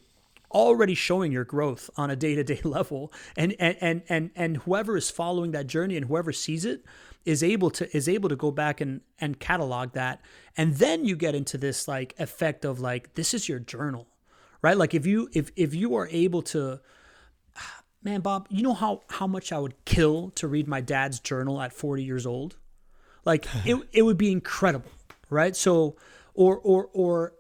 already 0.52 0.96
showing 0.96 1.32
your 1.32 1.44
growth 1.44 1.90
on 1.98 2.10
a 2.10 2.16
day-to-day 2.16 2.62
level 2.64 3.12
and 3.36 3.54
and 3.60 3.78
and 3.82 4.02
and, 4.08 4.32
and 4.36 4.58
whoever 4.58 4.96
is 4.96 5.10
following 5.10 5.52
that 5.52 5.68
journey 5.68 5.98
and 5.98 6.06
whoever 6.06 6.32
sees 6.32 6.64
it 6.64 6.84
is 7.26 7.44
able 7.44 7.70
to 7.70 7.96
is 7.96 8.08
able 8.08 8.30
to 8.30 8.36
go 8.36 8.52
back 8.52 8.80
and 8.80 9.02
and 9.20 9.40
catalog 9.40 9.92
that 9.92 10.22
and 10.56 10.76
then 10.76 11.04
you 11.04 11.16
get 11.16 11.36
into 11.36 11.58
this 11.58 11.88
like 11.88 12.16
effect 12.18 12.64
of 12.64 12.80
like 12.80 13.14
this 13.16 13.34
is 13.34 13.50
your 13.50 13.60
journal 13.60 14.08
right 14.62 14.78
like 14.78 14.94
if 14.94 15.06
you 15.06 15.30
if 15.34 15.52
if 15.56 15.76
you 15.76 15.96
are 15.96 16.08
able 16.12 16.42
to 16.42 16.80
man 18.04 18.22
bob 18.22 18.48
you 18.50 18.64
know 18.64 18.74
how 18.74 19.02
how 19.10 19.28
much 19.28 19.52
i 19.52 19.60
would 19.60 19.76
kill 19.84 20.30
to 20.30 20.48
read 20.48 20.68
my 20.68 20.80
dad's 20.80 21.20
journal 21.20 21.62
at 21.62 21.74
40 21.74 22.04
years 22.04 22.26
old 22.26 22.56
like 23.26 23.46
it, 23.66 23.76
it 23.92 24.04
would 24.04 24.18
be 24.18 24.32
incredible 24.32 24.92
right 25.30 25.58
so 25.58 25.98
or 26.34 26.58
or 26.58 26.90
or 26.94 27.34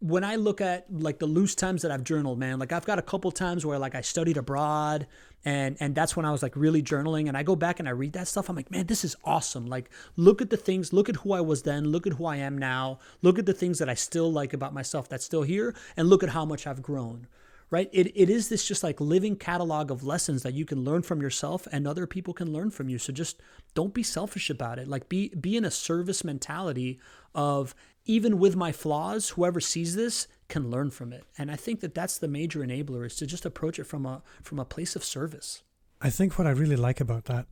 when 0.00 0.24
I 0.24 0.36
look 0.36 0.60
at 0.60 0.86
like 0.90 1.18
the 1.18 1.26
loose 1.26 1.54
times 1.54 1.82
that 1.82 1.90
I've 1.90 2.04
journaled, 2.04 2.38
man, 2.38 2.58
like 2.58 2.72
I've 2.72 2.84
got 2.84 2.98
a 2.98 3.02
couple 3.02 3.30
times 3.32 3.64
where 3.64 3.78
like 3.78 3.94
I 3.94 4.02
studied 4.02 4.36
abroad 4.36 5.06
and 5.44 5.76
and 5.80 5.94
that's 5.94 6.14
when 6.14 6.26
I 6.26 6.32
was 6.32 6.42
like 6.42 6.54
really 6.54 6.82
journaling 6.82 7.28
and 7.28 7.36
I 7.36 7.42
go 7.42 7.56
back 7.56 7.78
and 7.78 7.88
I 7.88 7.92
read 7.92 8.12
that 8.12 8.28
stuff. 8.28 8.50
I'm 8.50 8.56
like, 8.56 8.70
man, 8.70 8.86
this 8.86 9.04
is 9.04 9.16
awesome. 9.24 9.66
Like 9.66 9.88
look 10.16 10.42
at 10.42 10.50
the 10.50 10.56
things, 10.56 10.92
look 10.92 11.08
at 11.08 11.16
who 11.16 11.32
I 11.32 11.40
was 11.40 11.62
then, 11.62 11.86
look 11.86 12.06
at 12.06 12.14
who 12.14 12.26
I 12.26 12.36
am 12.36 12.58
now, 12.58 12.98
look 13.22 13.38
at 13.38 13.46
the 13.46 13.54
things 13.54 13.78
that 13.78 13.88
I 13.88 13.94
still 13.94 14.30
like 14.30 14.52
about 14.52 14.74
myself 14.74 15.08
that's 15.08 15.24
still 15.24 15.42
here, 15.42 15.74
and 15.96 16.08
look 16.08 16.22
at 16.22 16.30
how 16.30 16.44
much 16.44 16.66
I've 16.66 16.82
grown. 16.82 17.26
Right? 17.68 17.90
It, 17.92 18.12
it 18.14 18.30
is 18.30 18.48
this 18.48 18.64
just 18.64 18.84
like 18.84 19.00
living 19.00 19.34
catalog 19.34 19.90
of 19.90 20.04
lessons 20.04 20.44
that 20.44 20.54
you 20.54 20.64
can 20.64 20.84
learn 20.84 21.02
from 21.02 21.20
yourself 21.20 21.66
and 21.72 21.84
other 21.84 22.06
people 22.06 22.32
can 22.32 22.52
learn 22.52 22.70
from 22.70 22.88
you. 22.88 22.96
So 22.96 23.12
just 23.12 23.42
don't 23.74 23.92
be 23.92 24.04
selfish 24.04 24.50
about 24.50 24.78
it. 24.78 24.86
Like 24.86 25.08
be 25.08 25.30
be 25.30 25.56
in 25.56 25.64
a 25.64 25.70
service 25.72 26.22
mentality 26.22 27.00
of 27.34 27.74
even 28.06 28.38
with 28.38 28.56
my 28.56 28.72
flaws, 28.72 29.30
whoever 29.30 29.60
sees 29.60 29.94
this 29.96 30.28
can 30.48 30.70
learn 30.70 30.90
from 30.90 31.12
it. 31.12 31.24
And 31.36 31.50
I 31.50 31.56
think 31.56 31.80
that 31.80 31.94
that's 31.94 32.18
the 32.18 32.28
major 32.28 32.60
enabler 32.60 33.04
is 33.04 33.16
to 33.16 33.26
just 33.26 33.44
approach 33.44 33.78
it 33.78 33.84
from 33.84 34.06
a 34.06 34.22
from 34.42 34.58
a 34.58 34.64
place 34.64 34.96
of 34.96 35.04
service. 35.04 35.62
I 36.00 36.10
think 36.10 36.38
what 36.38 36.46
I 36.46 36.50
really 36.50 36.76
like 36.76 37.00
about 37.00 37.24
that 37.24 37.46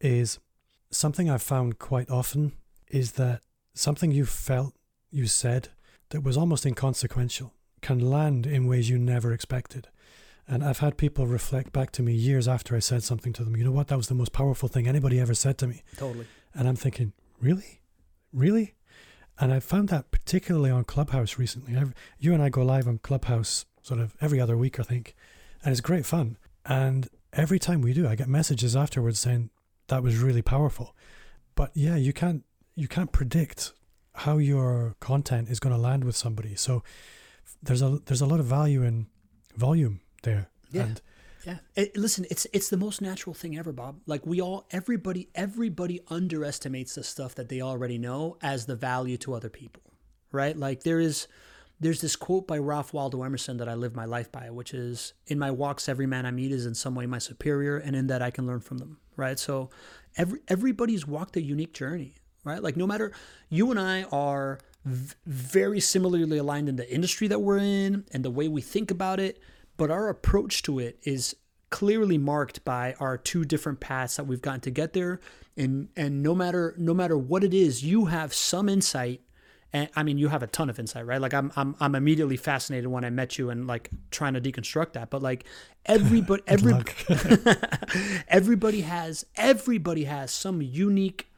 is 0.00 0.38
something 0.90 1.28
I've 1.28 1.42
found 1.42 1.78
quite 1.78 2.10
often 2.10 2.52
is 2.88 3.12
that 3.12 3.40
something 3.74 4.10
you 4.10 4.26
felt 4.26 4.74
you 5.10 5.26
said 5.26 5.68
that 6.10 6.22
was 6.22 6.36
almost 6.36 6.66
inconsequential 6.66 7.54
can 7.80 7.98
land 7.98 8.46
in 8.46 8.66
ways 8.66 8.90
you 8.90 8.98
never 8.98 9.32
expected. 9.32 9.88
And 10.46 10.64
I've 10.64 10.78
had 10.78 10.96
people 10.96 11.26
reflect 11.26 11.72
back 11.72 11.92
to 11.92 12.02
me 12.02 12.14
years 12.14 12.48
after 12.48 12.74
I 12.74 12.78
said 12.78 13.02
something 13.02 13.34
to 13.34 13.44
them, 13.44 13.54
you 13.54 13.64
know 13.64 13.70
what, 13.70 13.88
that 13.88 13.98
was 13.98 14.08
the 14.08 14.14
most 14.14 14.32
powerful 14.32 14.68
thing 14.68 14.88
anybody 14.88 15.20
ever 15.20 15.34
said 15.34 15.58
to 15.58 15.66
me. 15.66 15.82
Totally. 15.98 16.26
And 16.54 16.66
I'm 16.66 16.76
thinking, 16.76 17.12
really? 17.38 17.80
Really? 18.32 18.74
And 19.40 19.52
I 19.52 19.60
found 19.60 19.88
that 19.88 20.10
particularly 20.10 20.70
on 20.70 20.84
Clubhouse 20.84 21.38
recently. 21.38 21.76
I've, 21.76 21.94
you 22.18 22.34
and 22.34 22.42
I 22.42 22.48
go 22.48 22.62
live 22.62 22.88
on 22.88 22.98
Clubhouse 22.98 23.66
sort 23.82 24.00
of 24.00 24.14
every 24.20 24.40
other 24.40 24.56
week, 24.56 24.80
I 24.80 24.82
think, 24.82 25.14
and 25.62 25.72
it's 25.72 25.80
great 25.80 26.04
fun. 26.04 26.36
And 26.64 27.08
every 27.32 27.58
time 27.58 27.80
we 27.80 27.92
do, 27.92 28.06
I 28.08 28.14
get 28.14 28.28
messages 28.28 28.74
afterwards 28.76 29.18
saying 29.18 29.50
that 29.88 30.02
was 30.02 30.18
really 30.18 30.42
powerful. 30.42 30.94
But 31.54 31.70
yeah, 31.74 31.96
you 31.96 32.12
can't 32.12 32.44
you 32.74 32.88
can't 32.88 33.12
predict 33.12 33.72
how 34.14 34.38
your 34.38 34.96
content 35.00 35.48
is 35.48 35.60
going 35.60 35.74
to 35.74 35.80
land 35.80 36.04
with 36.04 36.16
somebody. 36.16 36.54
So 36.54 36.82
there's 37.62 37.82
a 37.82 38.00
there's 38.06 38.20
a 38.20 38.26
lot 38.26 38.40
of 38.40 38.46
value 38.46 38.82
in 38.82 39.06
volume 39.56 40.00
there. 40.22 40.48
Yeah. 40.70 40.82
And 40.82 41.00
yeah. 41.48 41.58
It, 41.74 41.96
listen, 41.96 42.26
it's 42.30 42.46
it's 42.52 42.68
the 42.68 42.76
most 42.76 43.00
natural 43.00 43.32
thing 43.32 43.56
ever, 43.56 43.72
Bob. 43.72 44.00
Like 44.06 44.26
we 44.26 44.40
all 44.40 44.66
everybody 44.70 45.28
everybody 45.34 46.00
underestimates 46.08 46.94
the 46.94 47.02
stuff 47.02 47.34
that 47.36 47.48
they 47.48 47.62
already 47.62 47.96
know 47.96 48.36
as 48.42 48.66
the 48.66 48.76
value 48.76 49.16
to 49.18 49.32
other 49.32 49.48
people. 49.48 49.82
Right? 50.30 50.54
Like 50.54 50.82
there 50.82 51.00
is 51.00 51.26
there's 51.80 52.02
this 52.02 52.16
quote 52.16 52.46
by 52.46 52.58
Ralph 52.58 52.92
Waldo 52.92 53.22
Emerson 53.22 53.56
that 53.58 53.68
I 53.68 53.74
live 53.74 53.96
my 53.96 54.04
life 54.04 54.30
by, 54.30 54.50
which 54.50 54.74
is 54.74 55.14
in 55.26 55.38
my 55.38 55.50
walks 55.50 55.88
every 55.88 56.06
man 56.06 56.26
I 56.26 56.32
meet 56.32 56.52
is 56.52 56.66
in 56.66 56.74
some 56.74 56.94
way 56.94 57.06
my 57.06 57.18
superior 57.18 57.78
and 57.78 57.96
in 57.96 58.08
that 58.08 58.20
I 58.20 58.30
can 58.30 58.46
learn 58.46 58.60
from 58.60 58.76
them. 58.76 58.98
Right? 59.16 59.38
So 59.38 59.70
every 60.18 60.40
everybody's 60.48 61.06
walked 61.06 61.36
a 61.36 61.42
unique 61.42 61.72
journey, 61.72 62.16
right? 62.44 62.62
Like 62.62 62.76
no 62.76 62.86
matter 62.86 63.12
you 63.48 63.70
and 63.70 63.80
I 63.80 64.02
are 64.12 64.58
v- 64.84 65.14
very 65.24 65.80
similarly 65.80 66.36
aligned 66.36 66.68
in 66.68 66.76
the 66.76 66.92
industry 66.92 67.26
that 67.28 67.38
we're 67.40 67.56
in 67.56 68.04
and 68.12 68.22
the 68.22 68.30
way 68.30 68.48
we 68.48 68.60
think 68.60 68.90
about 68.90 69.18
it 69.18 69.40
but 69.78 69.90
our 69.90 70.10
approach 70.10 70.62
to 70.64 70.78
it 70.78 70.98
is 71.04 71.34
clearly 71.70 72.18
marked 72.18 72.64
by 72.64 72.94
our 73.00 73.16
two 73.16 73.44
different 73.44 73.80
paths 73.80 74.16
that 74.16 74.24
we've 74.24 74.42
gotten 74.42 74.60
to 74.60 74.70
get 74.70 74.92
there. 74.92 75.20
And 75.56 75.88
and 75.96 76.22
no 76.22 76.34
matter 76.34 76.74
no 76.76 76.92
matter 76.92 77.16
what 77.16 77.42
it 77.44 77.54
is 77.54 77.82
you 77.82 78.06
have 78.06 78.34
some 78.34 78.68
insight. 78.68 79.22
And 79.72 79.88
I 79.94 80.02
mean 80.02 80.18
you 80.18 80.28
have 80.28 80.42
a 80.42 80.46
ton 80.46 80.68
of 80.68 80.78
insight 80.78 81.06
right? 81.06 81.20
Like 81.20 81.32
I'm 81.32 81.52
I'm 81.56 81.76
I'm 81.80 81.94
immediately 81.94 82.36
fascinated 82.36 82.88
when 82.88 83.04
I 83.04 83.10
met 83.10 83.38
you 83.38 83.50
and 83.50 83.66
like 83.66 83.90
trying 84.10 84.34
to 84.34 84.40
deconstruct 84.40 84.92
that. 84.94 85.10
But 85.10 85.22
like 85.22 85.44
everybody 85.86 86.42
every 86.46 86.74
everybody 88.28 88.80
has 88.82 89.26
everybody 89.36 90.04
has 90.04 90.32
some 90.32 90.60
unique 90.60 91.28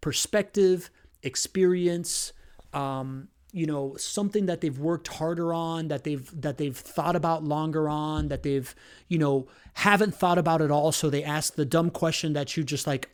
perspective 0.00 0.90
experience 1.22 2.32
um 2.72 3.28
you 3.52 3.66
know 3.66 3.96
something 3.96 4.46
that 4.46 4.60
they've 4.60 4.78
worked 4.78 5.08
harder 5.08 5.52
on 5.52 5.88
that 5.88 6.04
they've 6.04 6.40
that 6.40 6.58
they've 6.58 6.76
thought 6.76 7.16
about 7.16 7.44
longer 7.44 7.88
on 7.88 8.28
that 8.28 8.42
they've 8.42 8.74
you 9.08 9.18
know 9.18 9.48
haven't 9.74 10.14
thought 10.14 10.38
about 10.38 10.62
at 10.62 10.70
all. 10.70 10.92
So 10.92 11.10
they 11.10 11.24
ask 11.24 11.54
the 11.54 11.64
dumb 11.64 11.90
question 11.90 12.32
that 12.34 12.56
you 12.56 12.64
just 12.64 12.86
like 12.86 13.10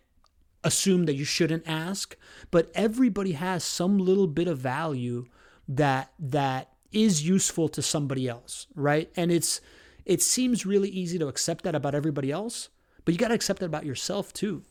assume 0.65 1.07
that 1.07 1.15
you 1.15 1.25
shouldn't 1.25 1.67
ask. 1.67 2.17
But 2.51 2.71
everybody 2.75 3.33
has 3.33 3.63
some 3.65 3.99
little 3.99 4.27
bit 4.27 4.49
of 4.49 4.59
value 4.59 5.27
that 5.69 6.13
that 6.19 6.73
is 6.93 7.27
useful 7.27 7.69
to 7.69 7.83
somebody 7.83 8.29
else 8.29 8.67
right? 8.75 9.11
And 9.17 9.31
it's 9.33 9.61
it 10.05 10.23
seems 10.23 10.65
really 10.65 10.89
easy 10.89 11.19
to 11.19 11.27
accept 11.27 11.65
that 11.65 11.75
about 11.75 11.95
everybody 11.95 12.31
else 12.31 12.69
but 13.05 13.13
you 13.13 13.19
got 13.19 13.29
to 13.29 13.35
accept 13.35 13.61
that 13.61 13.67
about 13.67 13.85
yourself 13.85 14.33
too 14.33 14.63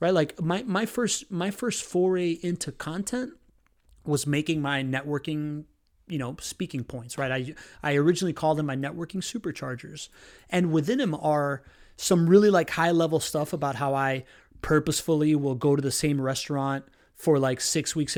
right? 0.00 0.14
Like 0.14 0.40
my 0.42 0.62
my 0.64 0.86
first 0.86 1.30
my 1.30 1.50
first 1.50 1.84
foray 1.84 2.38
into 2.42 2.72
content 2.72 3.34
was 4.04 4.26
making 4.26 4.62
my 4.62 4.82
networking 4.82 5.64
you 6.08 6.18
know 6.18 6.36
speaking 6.40 6.84
points 6.84 7.16
right? 7.18 7.30
I 7.30 7.54
i 7.82 7.94
originally 7.94 8.32
called 8.32 8.58
them 8.58 8.66
my 8.66 8.76
networking 8.76 9.20
superchargers. 9.22 10.08
And 10.48 10.72
within 10.72 10.98
them 10.98 11.14
are 11.14 11.62
some 11.96 12.28
really 12.28 12.50
like 12.50 12.70
high 12.70 12.90
level 12.90 13.20
stuff 13.20 13.52
about 13.52 13.76
how 13.76 13.94
i 13.94 14.24
purposefully 14.62 15.34
will 15.34 15.54
go 15.54 15.76
to 15.76 15.82
the 15.82 15.92
same 15.92 16.20
restaurant 16.20 16.84
for 17.14 17.38
like 17.38 17.60
6 17.60 17.94
weeks 17.94 18.08